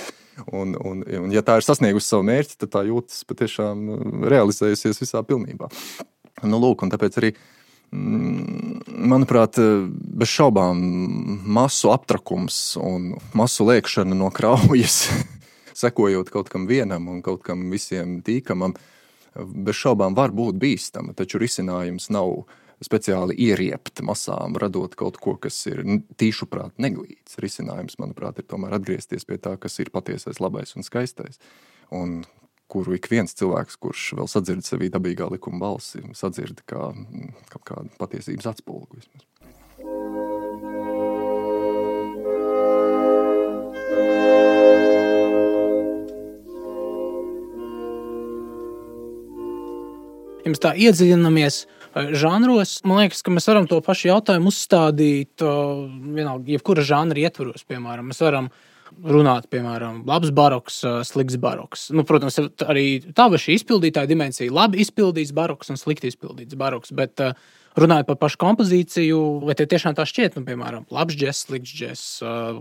[0.49, 3.86] Un, un, un, ja tā ir sasniegusi savu mērķi, tad tā jūtas patiešām
[4.32, 5.69] realizējusies visā pilnībā.
[6.47, 7.59] Nu, lūk, un tāpēc arī uh,
[7.91, 9.57] manuprāt,
[9.89, 10.79] bez šaubām
[11.49, 15.07] masu aptrakums un masu lēkšana no kraujas,
[15.81, 18.75] sekojot kaut kam vienam un kaut kam visiem tīkamam,
[19.35, 22.43] bez šaubām var būt bīstama, taču risinājums nav
[22.83, 25.81] speciāli ieriept masām, radot kaut ko, kas ir
[26.19, 27.35] tīšu prāt neglīts.
[27.43, 31.41] Risinājums, manuprāt, ir tomēr atgriezties pie tā, kas ir patiesais, labais un skaistais.
[31.91, 32.21] Un
[32.70, 36.91] kuru ik viens cilvēks, kurš vēl sadzird sevī dabīgā likuma balsi, sadzird kā
[37.49, 39.01] kaut kādu patiesības atspulgu.
[39.01, 39.26] Vismaz.
[50.49, 55.59] Mēs tā iedziļināmies eh, žanros, man liekas, ka mēs varam to pašu jautājumu uzstādīt eh,
[56.17, 57.63] vienalga, jebkura žanra ietvaros.
[57.70, 58.49] Piemēram, mēs varam
[59.05, 61.87] runāt, piemēram, labs baroks, slikts baroks.
[61.95, 66.93] Nu, protams, arī tā šī izpildītāja dimensija, labi izpildīts baroks un slikti izpildīts baroks.
[66.95, 67.21] Bet,
[67.79, 72.05] Runājot par pašu kompozīciju, vai tie tiešām tā šķiet, nu, piemēram, labs džeks, slikts džeks,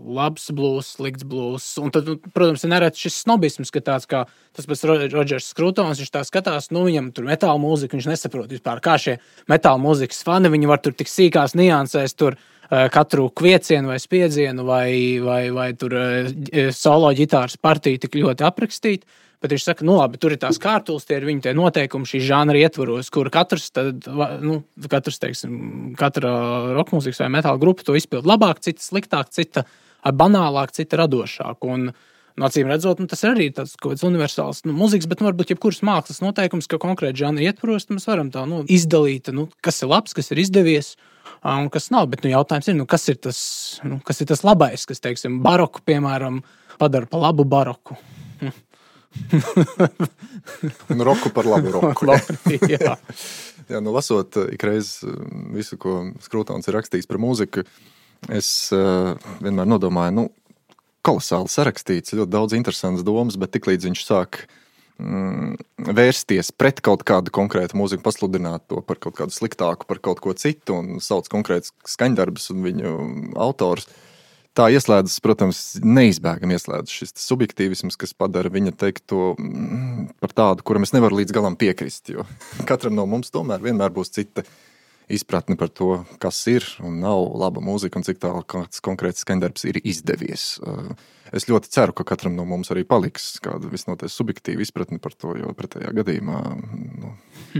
[0.04, 1.70] labs blūzs, slikts blūzs.
[1.80, 4.26] Un tad, nu, protams, ir nereti šis snobisms, ka tāds kā
[4.56, 8.82] tas pats Rodžers Skrūtons, viņš tā skatās, nu, viņam tur metāla mūzika, viņš nesaprot vispār,
[8.84, 9.16] kā šie
[9.50, 12.36] metāla mūzikas fani, viņi var tur tik sīkās niansēs tur
[12.68, 14.90] katru kviecienu vai spiedzienu vai,
[15.24, 19.08] vai, vai tur eh, solo ģitāras partiju tik ļoti aprakstīt.
[19.38, 22.58] Bet viņš saka, nu labi, tur ir tās kārtules, tie ir viņa noteikumi šī žanra
[22.58, 24.08] ietvaros, kur katrs, tad,
[24.42, 24.56] nu,
[24.90, 25.52] katrs teiksim,
[25.98, 26.32] katra
[26.74, 29.62] roka mūzikas vai metāla grupa to izpild labāk, cita sliktāk, cita
[30.02, 31.62] banālāk, cita radošāk.
[31.70, 31.94] Un, Nu,
[32.46, 35.52] acīm redzot, nu, tas ir arī tāds kaut kāds universāls nu, mūzikas, bet nu, varbūt
[35.54, 39.92] jebkuras mākslas noteikums, ka konkrēti žanra ietvaros mēs varam tā nu, izdalīt, nu, kas ir
[39.92, 40.94] labs, kas ir izdevies.
[41.46, 42.08] Un kas nav.
[42.10, 43.38] Bet nu, jautājums ir, nu, kas, ir tas,
[43.86, 46.40] nu, kas ir tas labais, kas, teiksim, baroku, piemēram,
[46.80, 47.98] padara par labu baroku.
[50.88, 52.06] Un roku par labu roku.
[52.74, 52.96] jā.
[53.70, 54.98] jā, nu, lasot ikreiz
[55.54, 57.64] visu, ko Skrūtons ir rakstījis par mūziku,
[58.34, 59.14] es uh,
[59.44, 60.26] vienmēr nodomāju, nu,
[61.08, 64.56] kolosāli sarakstīts, ļoti daudz interesantas domas, bet tiklīdz viņš sāk uh,
[64.98, 65.54] Mm,
[65.94, 70.34] vērsties pret kaut kādu konkrētu mūziku, pasludināt to par kaut kādu sliktāku, par kaut ko
[70.34, 72.94] citu un sauc konkrētus skaņdarbus un viņu
[73.38, 73.86] autors.
[74.58, 80.82] Tā ieslēdzas, protams, neizbēgami ieslēdzas šis subjektīvisms, kas padara viņa teikto mm, par tādu, kuram
[80.82, 82.10] es nevaru līdz galam piekrist.
[82.10, 82.26] Jo
[82.70, 84.42] katram no mums tomēr vienmēr būs cita
[85.12, 89.64] izpratne par to, kas ir un nav laba mūzika un cik tālu kāds konkrēts skaņdarbs
[89.70, 90.56] ir izdevies.
[90.60, 90.92] Uh,
[91.34, 95.34] Es ļoti ceru, ka katram no mums arī paliks kāda visnotaļ subjektīva izpratne par to,
[95.36, 96.38] jo pretējā gadījumā
[97.02, 97.12] nu,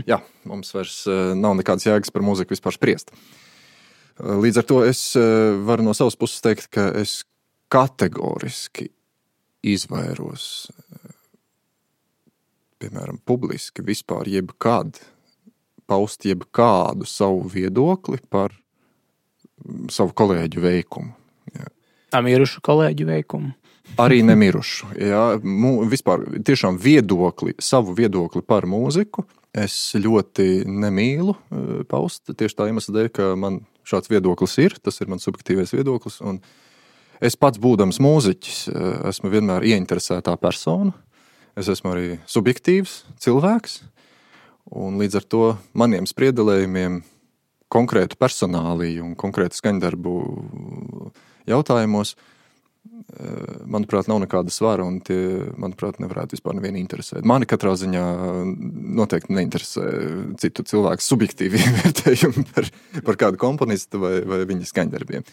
[0.09, 0.19] jā,
[0.49, 3.13] mums vairs eh, nav nekādas jēgas par mūziku vispār spriest.
[3.13, 7.21] Eh, līdz ar to es eh, varu no savas puses teikt, ka es
[7.69, 8.89] kategoriski
[9.69, 10.71] izvairos,
[12.81, 14.97] piemēram, publiski vispār jebkad
[15.89, 21.15] paust jebkādu savu viedokli par mm, savu kolēģu veikumu.
[21.55, 22.21] Jā.
[22.25, 23.55] Mirušu kolēģu veikumu.
[23.99, 24.91] Arī nemirušu.
[25.01, 25.23] Jā,
[25.89, 29.25] vispār tiešām viedokli, savu viedokli par mūziku
[29.57, 32.29] es ļoti nemīlu e, paust.
[32.29, 36.19] Tieši tā iemesla dēļ, ka man šāds viedoklis ir, tas ir mans subjektīvais viedoklis.
[37.19, 40.93] Es pats, būdams mūziķis, e, esmu vienmēr ieinteresētā persona.
[41.57, 43.81] Es esmu arī subjektīvs cilvēks.
[44.69, 45.45] Un līdz ar to
[45.77, 46.99] maniem spriedelējumiem,
[47.73, 50.13] konkrētu personāliju un konkrētu skaņdarbu
[51.49, 57.25] jautājumos, eh, manuprāt, nav nekāda svara, un tie, manuprāt, nevarētu vispār nevienu interesēt.
[57.25, 58.05] Mani katrā ziņā
[58.99, 59.85] noteikti neinteresē
[60.41, 62.69] citu cilvēku subjektīvi vērtējumi par,
[63.05, 65.25] par kādu komponistu vai, vai viņa skaņdarbiem.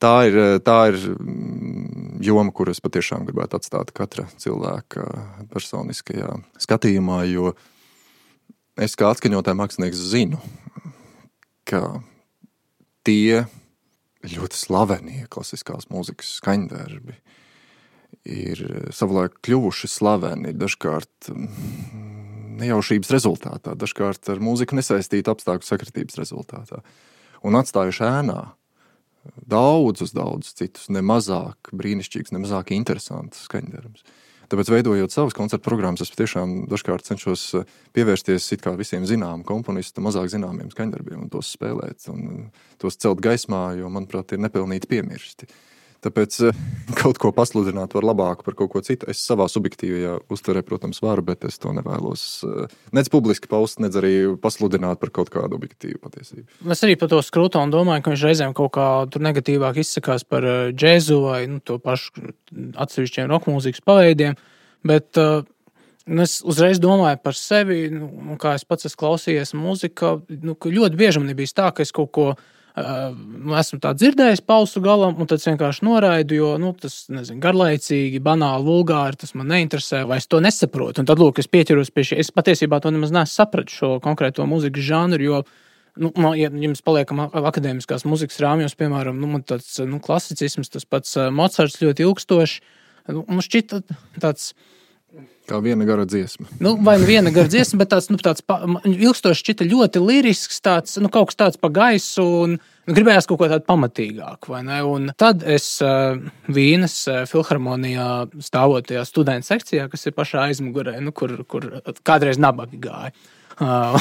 [0.00, 5.04] Tā ir, tā ir mm, joma, kuras patiešām gribētu atstāt katra cilvēka
[5.52, 7.52] personiskajā skatījumā, jo
[8.80, 10.40] es kā atskaņotāja mākslinieks zinu,
[11.68, 12.00] ka
[13.06, 13.44] tie
[14.26, 17.16] ļoti slavenie klasiskās mūzikas skaņdarbi
[18.30, 18.62] ir
[18.92, 26.82] savulaik kļuvuši slaveni dažkārt mm, nejaušības rezultātā, dažkārt ar mūziku nesaistītu apstākļu sakritības rezultātā.
[27.46, 28.40] Un atstājuši ēnā
[29.48, 34.04] daudzus, daudzus citus, nemazāk brīnišķīgus, nemazāk interesantus skaņdarbus.
[34.50, 38.48] Tāpēc, veidojot savas koncertu programmas, es tiešām dažkārt cenšos eh, pievērsties
[38.80, 42.50] visiem zināmiem komponistu, mazāk zināmiem skaņdarbiem un tos spēlēt un
[42.82, 45.46] tos celt gaismā, jo, manuprāt, ir nepelnīti piemirsti.
[46.04, 46.60] Tāpēc eh,
[47.00, 49.08] kaut ko pasludināt var labāk par kaut ko citu.
[49.12, 53.96] Es savā subjektīvajā uztverē, protams, varu, bet es to nevēlos eh, nec publiski paust, nec
[54.00, 56.46] arī pasludināt par kaut kādu objektīvu patiesību.
[56.72, 58.88] Es arī par to skrūtu un domāju, ka viņš reizēm kaut kā
[59.20, 62.32] negatīvāk izsakās par eh, džēzu vai nu, to pašu
[62.80, 64.38] atsevišķiem roka mūzikas paveidiem.
[64.86, 65.42] Bet, uh,
[66.10, 70.14] Es uzreiz domāju par sevi, nu, kā es pats esmu klausījies mūziku.
[70.42, 72.38] Nu, ļoti bieži man bijis tā, ka es kaut ko Nu,
[72.76, 78.66] esmu tā dzirdējis pausu galam, un tad vienkārši noraidu, jo nu, tas nezinu, garlaicīgi, banāli,
[78.66, 81.02] vulgāri, tas man neinteresē, vai es to nesaprotu.
[81.02, 82.20] Un tad, lūk, es pieķeros pie šī.
[82.22, 85.42] Es patiesībā to nemaz nesapratu šo konkrēto mūzikas žanru, jo,
[86.00, 90.86] nu, man, ja jums paliekam akadēmiskās mūzikas rāmjos, piemēram, nu, man tāds nu, klasicisms, tas
[90.86, 92.60] pats Mocards ļoti ilgstoši,
[93.16, 93.82] nu, man šķita
[94.22, 94.52] tāds.
[95.50, 96.46] Kā viena gara dziesma.
[96.62, 100.60] Nu, vai nu viena gara dziesma, bet tāds, nu, tāds pa, ilgstoši šķita ļoti lirisks,
[100.62, 102.26] tāds, nu, kaut kas tāds pa gaisu.
[102.44, 104.54] Un, nu, gribējās kaut ko tādu pamatīgāku.
[105.18, 108.06] Tad es uh, Vīnes uh, filharmonijā
[108.46, 111.66] stāvot tajā studentu sekcijā, kas ir pašā aizmugurē, nu, kur, kur
[112.06, 113.14] kādreiz nabaga gāja.
[113.60, 113.92] Uh,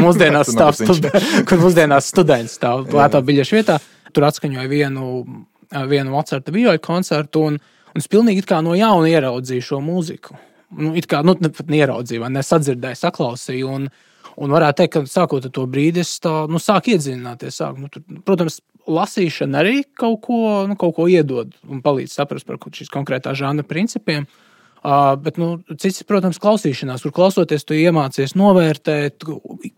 [0.00, 3.74] mūsdienās stāv studenti, kur mūsdienās students stāv lētā biļešu vietā.
[4.16, 5.10] Tur atskaņoja vienu,
[5.90, 7.42] vienu Mocarta vioļu koncertu.
[7.50, 7.58] Un,
[7.92, 10.36] Un es pilnīgi no jauna ieraudzīju šo mūziku.
[10.78, 13.72] Nu, it kā nu, pat neieraudzīju, vai nesadzirdēju, saklausīju.
[13.78, 13.88] Un,
[14.40, 17.58] un varētu teikt, ka sākot ar to brīdi, es tā, nu, sāku iedziļināties.
[17.62, 20.38] Sāku, nu, tur, protams, lasīšana arī kaut ko,
[20.70, 24.24] nu, kaut ko iedod un palīdz saprast par šīs konkrētā žanra principiem.
[24.26, 24.51] Uh,
[25.22, 29.22] bet nu, cits, protams, klausīšanās, kur klausoties, tu iemācies novērtēt,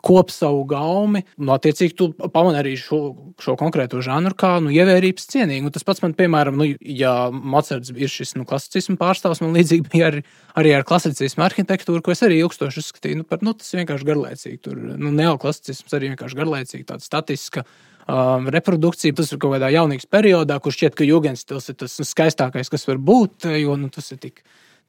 [0.05, 1.25] kop savu gaumi.
[1.37, 3.01] Nu, attiecīgi, tu pamani arī šo,
[3.43, 5.69] šo konkrēto žanru kā nu, ievērības cienīgu.
[5.69, 9.93] Un tas pats man, piemēram, nu, ja Mocards ir šis nu, klasicismu pārstāvs, man līdzīgi
[9.93, 10.25] bija arī,
[10.57, 14.63] arī ar klasicismu arhitektūru, ko es arī ilgstoši uzskatīju nu, par nu, tas vienkārši garlaicīgi.
[14.65, 17.67] Tur nu, neoklasicisms arī vienkārši garlaicīgi, tāds statisks.
[18.05, 21.95] Um, reprodukcija, tas ir kaut kādā jaunības periodā, kur šķiet, ka jūgens stils ir tas
[22.05, 24.43] skaistākais, kas var būt, jo nu, tas ir tik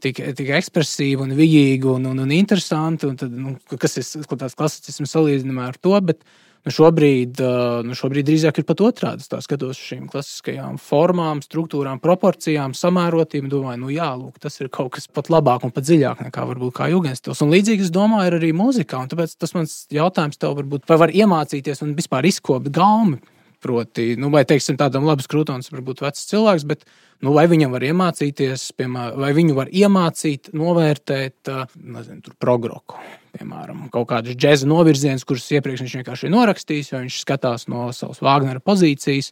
[0.04, 3.10] tik, tik ekspresīvi un vijīgi un, un, un interesanti.
[3.10, 5.96] Un tad, nu, kas ir tāds klasicisms salīdzinājumā ar to?
[6.06, 6.26] Bet,
[6.66, 7.38] Nu šobrīd,
[7.86, 9.22] nu šobrīd drīzāk ir pat otrādi.
[9.22, 13.52] Es skatos uz šīm klasiskajām formām, struktūrām, proporcijām, samērotību.
[13.52, 16.74] Domāju, nu jā, lūk, tas ir kaut kas pat labāk un pat dziļāk nekā varbūt
[16.80, 17.44] kā jūgenstils.
[17.46, 19.04] Un līdzīgi es domāju, arī mūzikā.
[19.12, 23.22] Tāpēc tas mans jautājums tev varbūt, vai var iemācīties un vispār izkopt gaumi
[23.66, 26.84] Proti, nu, vai teiksim, tādam labs krūtons var būt vecs cilvēks, bet
[27.26, 31.50] nu, vai viņam var iemācīties, piemēram, vai viņu var iemācīt, novērtēt,
[31.82, 33.00] nezinu, progroku.
[33.34, 37.88] Piemēram, kaut kādus džēza novirzienus, kurus iepriekš viņš vienkārši ir norakstījis, jo viņš skatās no
[37.98, 39.32] savas Wagnera pozīcijas.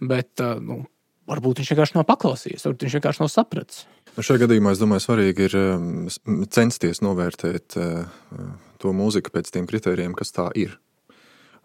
[0.00, 0.82] Bet nu,
[1.30, 3.86] varbūt viņš vienkārši nav paklausījies, varbūt viņš vienkārši nav sapratis.
[4.12, 5.58] Nu, šajā gadījumā es domāju, svarīgi ir
[6.52, 7.80] censties novērtēt
[8.80, 10.76] to mūziku pēc tiem kritērijiem, kas tā ir.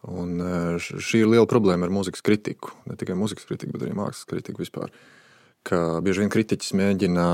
[0.06, 2.74] Un e, šī ir liela problēma ar mūzikas kritiku.
[2.89, 4.91] Ne tikai mūzikas kritiku, bet arī mākslas kritiku vispār.
[5.66, 7.26] Ka bieži vien kritiķis mēģina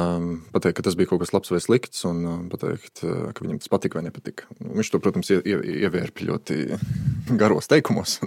[0.54, 3.60] pateikt, ka tas bija kaut kas labs vai slikts, un e, pateikt, e, ka viņam
[3.60, 4.48] tas patika vai nepatika.
[4.62, 6.62] Viņš to, protams, ievērp ļoti
[7.42, 8.22] garos teikumos,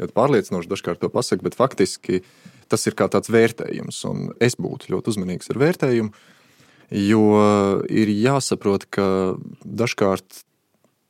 [0.00, 2.24] ļoti pārliecinoši dažkārt to pasaka, bet faktiski
[2.72, 4.00] tas ir kā tāds vērtējums.
[4.42, 6.10] Es būtu ļoti uzmanīgs ar vērtējumu,
[6.98, 7.22] jo
[7.92, 9.06] ir jāsaprot, ka
[9.62, 10.42] dažkārt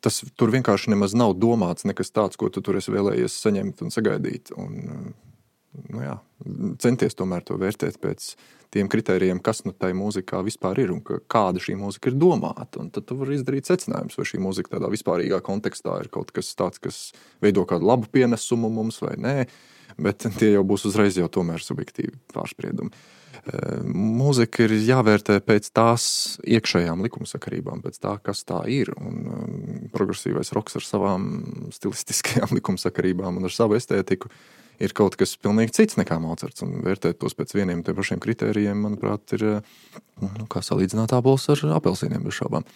[0.05, 3.95] tas tur vienkārši nemaz nav domāts nekas tāds, ko tu tur esi vēlējies saņemt un
[3.95, 4.53] sagaidīt.
[4.61, 5.15] Un,
[5.89, 6.19] nu jā,
[6.83, 8.35] centies tomēr to vērtēt pēc
[8.75, 12.83] tiem kritērijiem, kas nu tai mūzikā vispār ir un kāda šī mūzika ir domāta.
[12.83, 16.51] Un tad tu vari izdarīt secinājumus, vai šī mūzika tādā vispārīgā kontekstā ir kaut kas
[16.59, 17.05] tāds, kas
[17.45, 19.37] veido kādu labu pienesumu mums vai nē.
[20.05, 22.91] Bet tie jau būs uzreiz jau tomēr subjektīvi pārspriedumi.
[23.85, 26.05] Mūzika ir jāvērtē pēc tās
[26.47, 28.93] iekšējām likumsakarībām, pēc tā, kas tā ir.
[28.97, 31.31] Un, progresīvais roks ar savām
[31.75, 34.31] stilistiskajām likumsakarībām un ar savu estētiku
[34.83, 36.65] ir kaut kas pilnīgi cits nekā Mocards.
[36.67, 39.47] Un vērtēt tos pēc vieniem tiem pašiem kritērijiem, manuprāt, ir
[40.25, 42.67] nu, kā salīdzināt apelsīnus ar apelsīniem bez šaubām.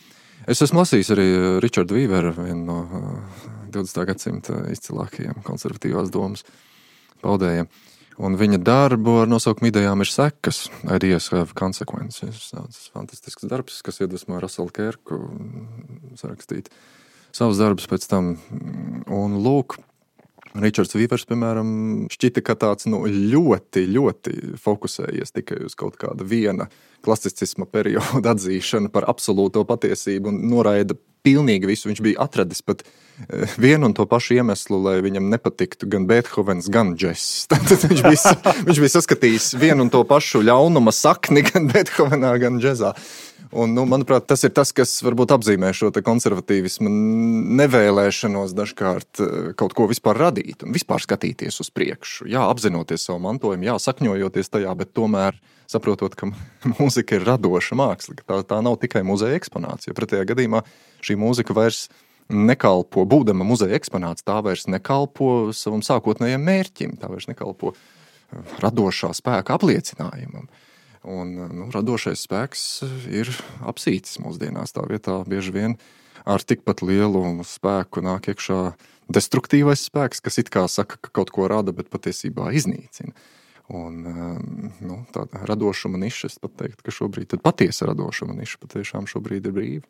[0.48, 1.26] Es esmu lasījis arī
[1.64, 2.78] Richardu Vīveru, vienu no
[3.74, 4.04] 20.
[4.09, 6.44] gadsimta izcilākajiem konservatīvās domas
[7.24, 7.68] paudējiem.
[8.18, 12.48] Un viņa darbu ar nosaukumu idejām ir sekas, ideas have consequences.
[12.50, 15.20] Tas fantastisks darbs, kas iedvesmoja Raselu Kerku
[16.18, 16.72] sarakstīt
[17.30, 18.32] savus darbus pēc tam.
[19.06, 19.78] Un lūk,
[20.57, 21.70] Ričards Vīvers, piemēram,
[22.12, 26.68] šķita, ka tāds nu, ļoti, ļoti fokusējies tikai uz kaut kādu viena
[27.05, 30.96] klasicisma perioda atzīšanu par absolūto patiesību un noraida
[31.26, 31.90] pilnīgi visu.
[31.90, 36.70] Viņš bija atradis pat eh, vienu un to pašu iemeslu, lai viņam nepatiktu gan Beethovens,
[36.72, 37.46] gan Džess.
[37.51, 38.34] Tad viņš bija,
[38.68, 42.94] viņš bija saskatījis vienu un to pašu ļaunuma sakni gan Beethovenā, gan Džezā.
[43.49, 46.90] Un, nu, manuprāt, tas ir tas, kas varbūt apzīmē šo konservatīvismu
[47.59, 52.28] nevēlēšanos dažkārt eh, kaut ko vispār radīt un vispār skatīties uz priekšu.
[52.28, 55.38] Jā, apzinoties savu mantojumu, jā, sakņojoties tajā, bet tomēr
[55.68, 56.28] saprotot, ka
[56.76, 59.96] mūzika ir radoša māksla, ka tā, tā nav tikai muzeja eksponācija.
[59.96, 60.62] Pretējā gadījumā
[61.05, 61.86] šī mūzika vairs
[62.28, 67.72] nekalpo, būdama muzeja eksponāts, tā vairs nekalpo savam sākotnējam mērķim, tā vairs nekalpo
[68.61, 70.51] radošā spēka apliecinājumam.
[71.09, 72.62] Un, nu, radošais spēks
[73.09, 73.30] ir
[73.64, 74.74] apsītis mūsdienās.
[74.76, 75.76] Tā vietā bieži vien
[76.28, 78.61] ar tikpat lielu spēku nāk iekšā
[79.09, 83.16] destruktīvais spēks, kas it kā saka, ka kaut ko rada, bet patiesībā iznīcina.
[83.72, 84.00] Un,
[84.80, 89.56] nu, tāda radošuma niša, es pat teiktu, ka šobrīd patiesa radošuma niša, patiešām šobrīd ir
[89.56, 89.88] brīva.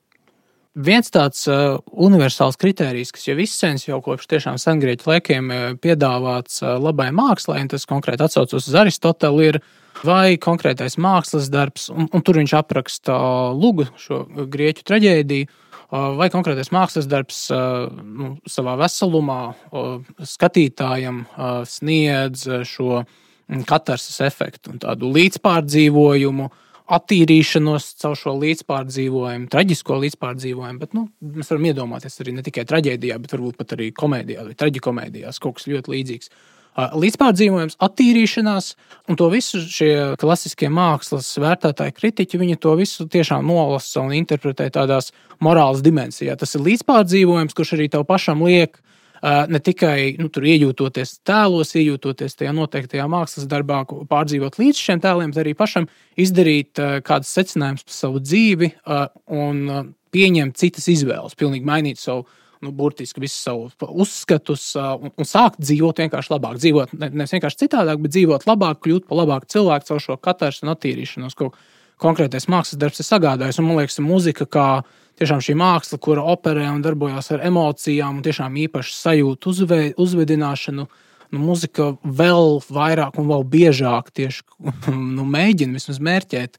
[0.78, 5.50] Viens tāds uh, universāls kriterijs, kas jau izsēns jau kopš tiešām sengrieķu laikiem,
[5.82, 9.58] piedāvāts uh, labai mākslai, un tas konkrēti atsaucas uz Aristoteli, ir
[10.06, 13.16] vai konkrētais mākslas darbs, un, un tur viņš apraksta
[13.58, 15.48] lugu, šo grieķu traģēdiju,
[16.20, 19.40] vai konkrētais mākslas darbs nu, savā veselumā
[20.20, 21.24] skatītājam
[21.66, 23.02] sniedz šo
[23.66, 26.50] katarsis efektu tādu līdzpārdzīvojumu.
[26.52, 30.80] Uh, attīrīšanos caur šo līdzpārdzīvojumu, traģisko līdzpārdzīvojumu.
[30.80, 34.56] Bet nu, mēs varam iedomāties arī ne tikai traģēdijā, bet varbūt pat arī komēdijā vai
[34.58, 36.32] traģikomēdijās kaut kas ļoti līdzīgs.
[36.78, 38.66] līdzpārdzīvojums, attīrīšanās,
[39.10, 44.68] un to visu šie klasiskie mākslas vērtētāji, kritiķi, viņi to visu tiešām nolasa un interpretē
[44.70, 45.10] tādās
[45.42, 46.36] morāles dimensijā.
[46.38, 48.78] Tas ir līdzpārdzīvojums, kurš arī tev pašam liek
[49.22, 55.42] ne tikai nu, iejūtoties tēlos, iejūtoties tajā noteiktajā mākslas darbā, pārdzīvot līdz šiem tēliem, bet
[55.44, 55.88] arī pašam
[56.18, 58.72] izdarīt kādus secinājumus par savu dzīvi
[59.38, 62.28] un pieņemt citas izvēles, pilnīgi mainīt savu.
[62.58, 66.56] Nu, burtiski visu savu uzskatus un, un sākt dzīvot vienkārši labāk.
[66.58, 70.72] Dzīvot nevis vienkārši citādāk, bet dzīvot labāk, kļūt par labāku cilvēku caur šo katrs un
[70.72, 71.52] attīrīšanos, ko
[72.02, 73.60] konkrētais mākslas darbs ir sagādājis.
[73.62, 74.66] Un, man liekas, mūzika kā
[75.18, 80.88] tiešām šī māksla, kura operē un darbojas ar emocijām un tiešām īpašu sajūtu uzve, uzvedināšanu.
[81.28, 84.46] Nu, muzika vēl vairāk un vēl biežāk tieši
[85.18, 86.56] nu, mēģina vismaz mērķēt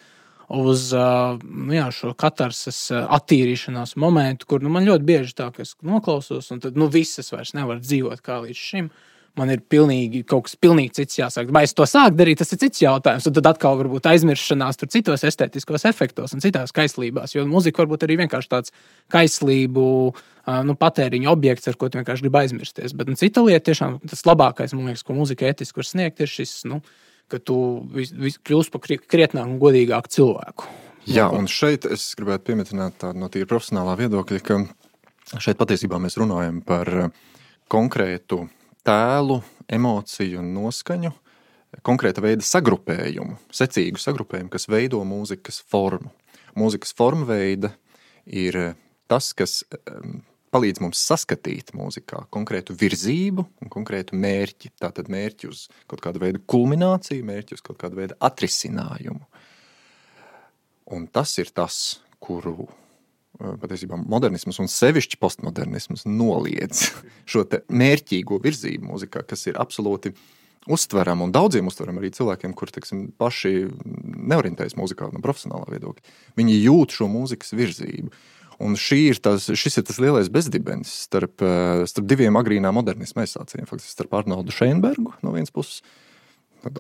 [0.50, 5.76] uz nu, jā, šo katarses attīrīšanās momentu, kur nu, man ļoti bieži tā, ka es
[5.86, 8.90] noklausos, un tad nu, visas vairs nevar dzīvot kā līdz šim.
[8.90, 11.52] Uh, man ir pilnīgi, kaut kas pilnīgi cits jāsāk.
[11.54, 13.28] Vai es to sāku darīt, tas ir cits jautājums.
[13.30, 17.36] Un tad atkal varbūt aizmiršanās tur citos estētiskos efektos un citās kaislībās.
[17.36, 18.74] Jo mūzika varbūt arī vienkārši tāds
[19.14, 19.86] kaislību
[20.66, 22.96] nu, patēriņa objekts, ar ko tu vienkārši gribi aizmirsties.
[22.98, 26.32] Bet nu, cita lieta, tiešām tas labākais, man liekas, ko mūzika ētiski var sniegt, ir
[26.32, 26.82] šis, nu,
[27.30, 27.58] ka tu
[27.94, 30.70] kļūsi par krietnāku un godīgāku cilvēku.
[31.10, 36.18] Jā, un šeit es gribētu pieminēt tādu no tīra profesionālā viedokļa, ka šeit patiesībā mēs
[36.20, 36.90] runājam par
[37.70, 38.44] konkrētu
[38.88, 41.12] tēlu, emociju un noskaņu,
[41.86, 46.12] konkrēta veida sagrupējumu, secīgu sagrupējumu, kas veido mūzikas formu.
[46.58, 47.72] Mūzikas forma veida
[48.26, 48.58] ir
[49.10, 49.62] tas, kas
[50.50, 54.74] palīdz mums saskatīt mūzikā konkrētu virzību un konkrētu mērķi.
[54.82, 59.22] Tātad mērķi uz kaut kādu veidu kulmināciju, mērķi uz kaut kādu veidu atrisinājumu.
[60.90, 62.89] Un tas ir tas, kuru Eh,
[63.40, 66.90] patiesībā modernisms un sevišķi postmodernisms noliedz
[67.32, 70.14] šo mērķīgo virzību mūzikā, kas ir absolūti
[70.70, 73.54] uztverama un daudziem uztverama arī cilvēkiem, kuriem teiksim, paši
[74.30, 76.18] neorientējas mūzikā no profesionālā viedokļa.
[76.38, 78.12] Viņi jūt šo mūzikas virzību.
[78.60, 83.70] Un ir tas, šis ir tas lielais bezdibens starp, eh, starp diviem agrīnā modernisma aizsācējiem.
[83.70, 85.80] Faktiski starp Arnoldu Šeinbergu no vienas puses,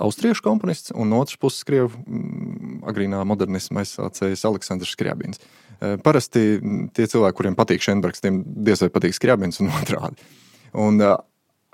[0.03, 5.39] austriešu komponists, un no otras puses krievu mm, agrīnā modernisma aizsācējs Aleksandrs Skriabins.
[5.39, 6.59] Eh, parasti
[6.95, 10.27] tie cilvēki, kuriem patīk Šenbergs, tiem diez vai patīk Skriabins un otrādi.
[10.77, 11.15] Un, eh,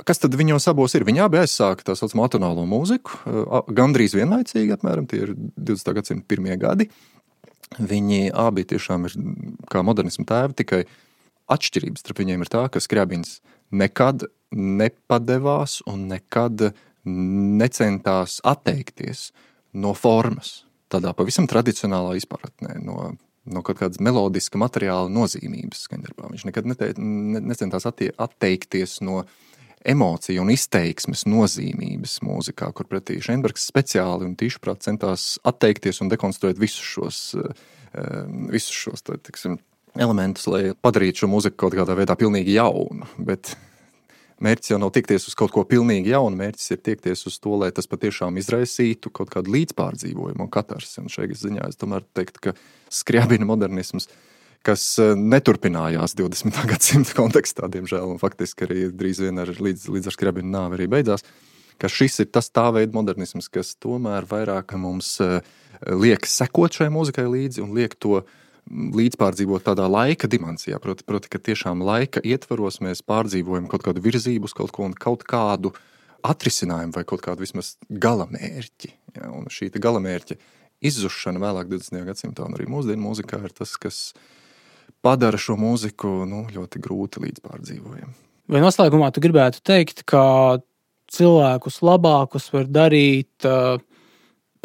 [0.05, 1.05] kas tad viņos abos ir?
[1.07, 5.95] Viņi abi aizsāka tā saucamo atonālo mūziku, eh, gandrīz vienlaicīgi, apmēram tie ir 20.
[5.97, 6.89] gadsimta pirmie gadi.
[7.81, 9.15] Viņi abi tiešām ir
[9.71, 10.83] kā modernismu tēvi, tikai
[11.51, 13.39] atšķirības starp viņiem ir tā, ka Skriabins
[13.73, 16.69] nekad nepadevās un nekad
[17.05, 19.31] necentās atteikties
[19.73, 20.63] no formas.
[20.89, 23.15] Tādā pavisam tradicionālā izpratnē, no
[23.45, 26.29] no kaut kādas melodiska materiāla nozīmības skaņdarbā.
[26.33, 29.23] Viņš nekad nete, ne, necentās attie, atteikties no
[29.85, 36.59] emociju un izteiksmes nozīmības mūzikā, kur pretī Šenbergs speciāli un tīšprāt centās atteikties un dekonstruēt
[36.61, 39.59] visus šos, eh, visus šos tā, tiksim,
[39.95, 43.07] elementus, lai padarītu šo mūziku kaut kādā veidā pilnīgi jaunu.
[43.17, 43.53] Bet
[44.43, 47.69] Mērķis jau nav tiekties uz kaut ko pilnīgi jaunu, mērķis ir tiekties uz to, lai
[47.75, 50.97] tas patiešām izraisītu kaut kādu līdzpārdzīvojumu un katrs.
[50.99, 52.55] Un šajā ziņā es tomēr teiktu, ka
[52.91, 54.09] skriabina modernisms,
[54.65, 56.61] kas eh, neturpinājās 20.
[56.73, 60.91] gadsimta kontekstā, diemžēl, un faktiski arī drīz vien ar, līdz, līdz ar skriabina nāvi arī
[60.97, 61.23] beidzās,
[61.79, 65.39] ka šis ir tas tā veida modernisms, kas tomēr vairāk mums eh,
[65.95, 70.79] liek sekot šai mūzikai līdzi un liek to uh, līdzpārdzīvot tādā laika dimensijā.
[70.81, 75.73] Proti, proti, ka tiešām laika ietvaros mēs pārdzīvojam kaut kādu virzību kaut ko kaut kādu
[76.25, 78.91] atrisinājumu vai kaut kādu vismaz galamērķi.
[79.17, 79.29] Ja?
[79.29, 80.39] Un šī galamērķa
[80.85, 82.01] izzušana vēlāk 20.
[82.07, 83.99] gadsimtā un arī mūsdienu mūzikā ir tas, kas
[85.05, 88.13] padara šo mūziku nu, ļoti grūti līdzpārdzīvojumu.
[88.49, 90.57] Vai noslēgumā tu gribētu teikt, ka
[91.13, 93.77] cilvēkus labākus var darīt uh,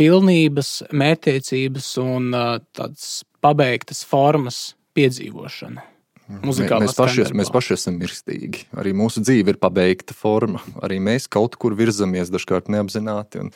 [0.01, 5.86] pilnības, mērķtiecības un uh, tādas pabeigtas formas piedzīvošana.
[6.30, 8.68] Mēs paši, mēs paši esam mirstīgi.
[8.78, 10.62] Arī mūsu dzīve ir pabeigta forma.
[10.84, 13.42] Arī mēs kaut kur virzamies, dažkārt neapzināti.
[13.42, 13.51] Un,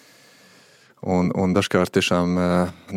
[1.07, 2.35] un, un dažkārt tiešām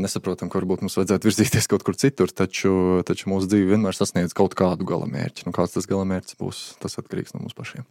[0.01, 4.33] nesaprotam, ka varbūt mums vajadzētu virzīties kaut kur citur, taču, taču mūsu dzīve vienmēr sasniedz
[4.37, 5.45] kaut kādu galamērķi.
[5.45, 7.85] Nu, kāds tas galamērķis būs, tas atkarīgs no mums pašiem.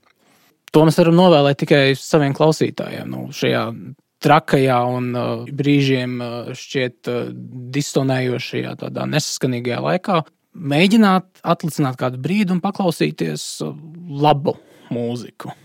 [0.74, 3.06] To mēs varam novēlēt tikai saviem klausītājiem.
[3.14, 3.68] Nu, šajā
[4.22, 7.28] trakajā un uh, brīžiem uh, šķiet uh,
[7.76, 10.22] distonējošajā, tādā nesaskanīgajā laikā,
[10.56, 13.46] mēģināt atlicināt kādu brīdi un paklausīties
[14.22, 14.56] labu
[14.94, 15.52] mūziku.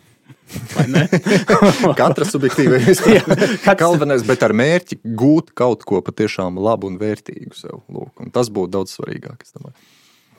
[2.01, 3.37] Katra subjektīva izpratne.
[3.79, 7.85] Galvenais, bet ar mērķi gūt kaut ko patiešām labu un vērtīgu sev.
[7.91, 9.47] Lūk, un tas būtu daudz svarīgāk.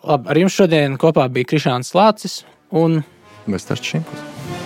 [0.02, 3.00] Labi, ar jums šodien kopā bija Krišāns Lācis un
[3.50, 4.61] Mēs taču šim pusē.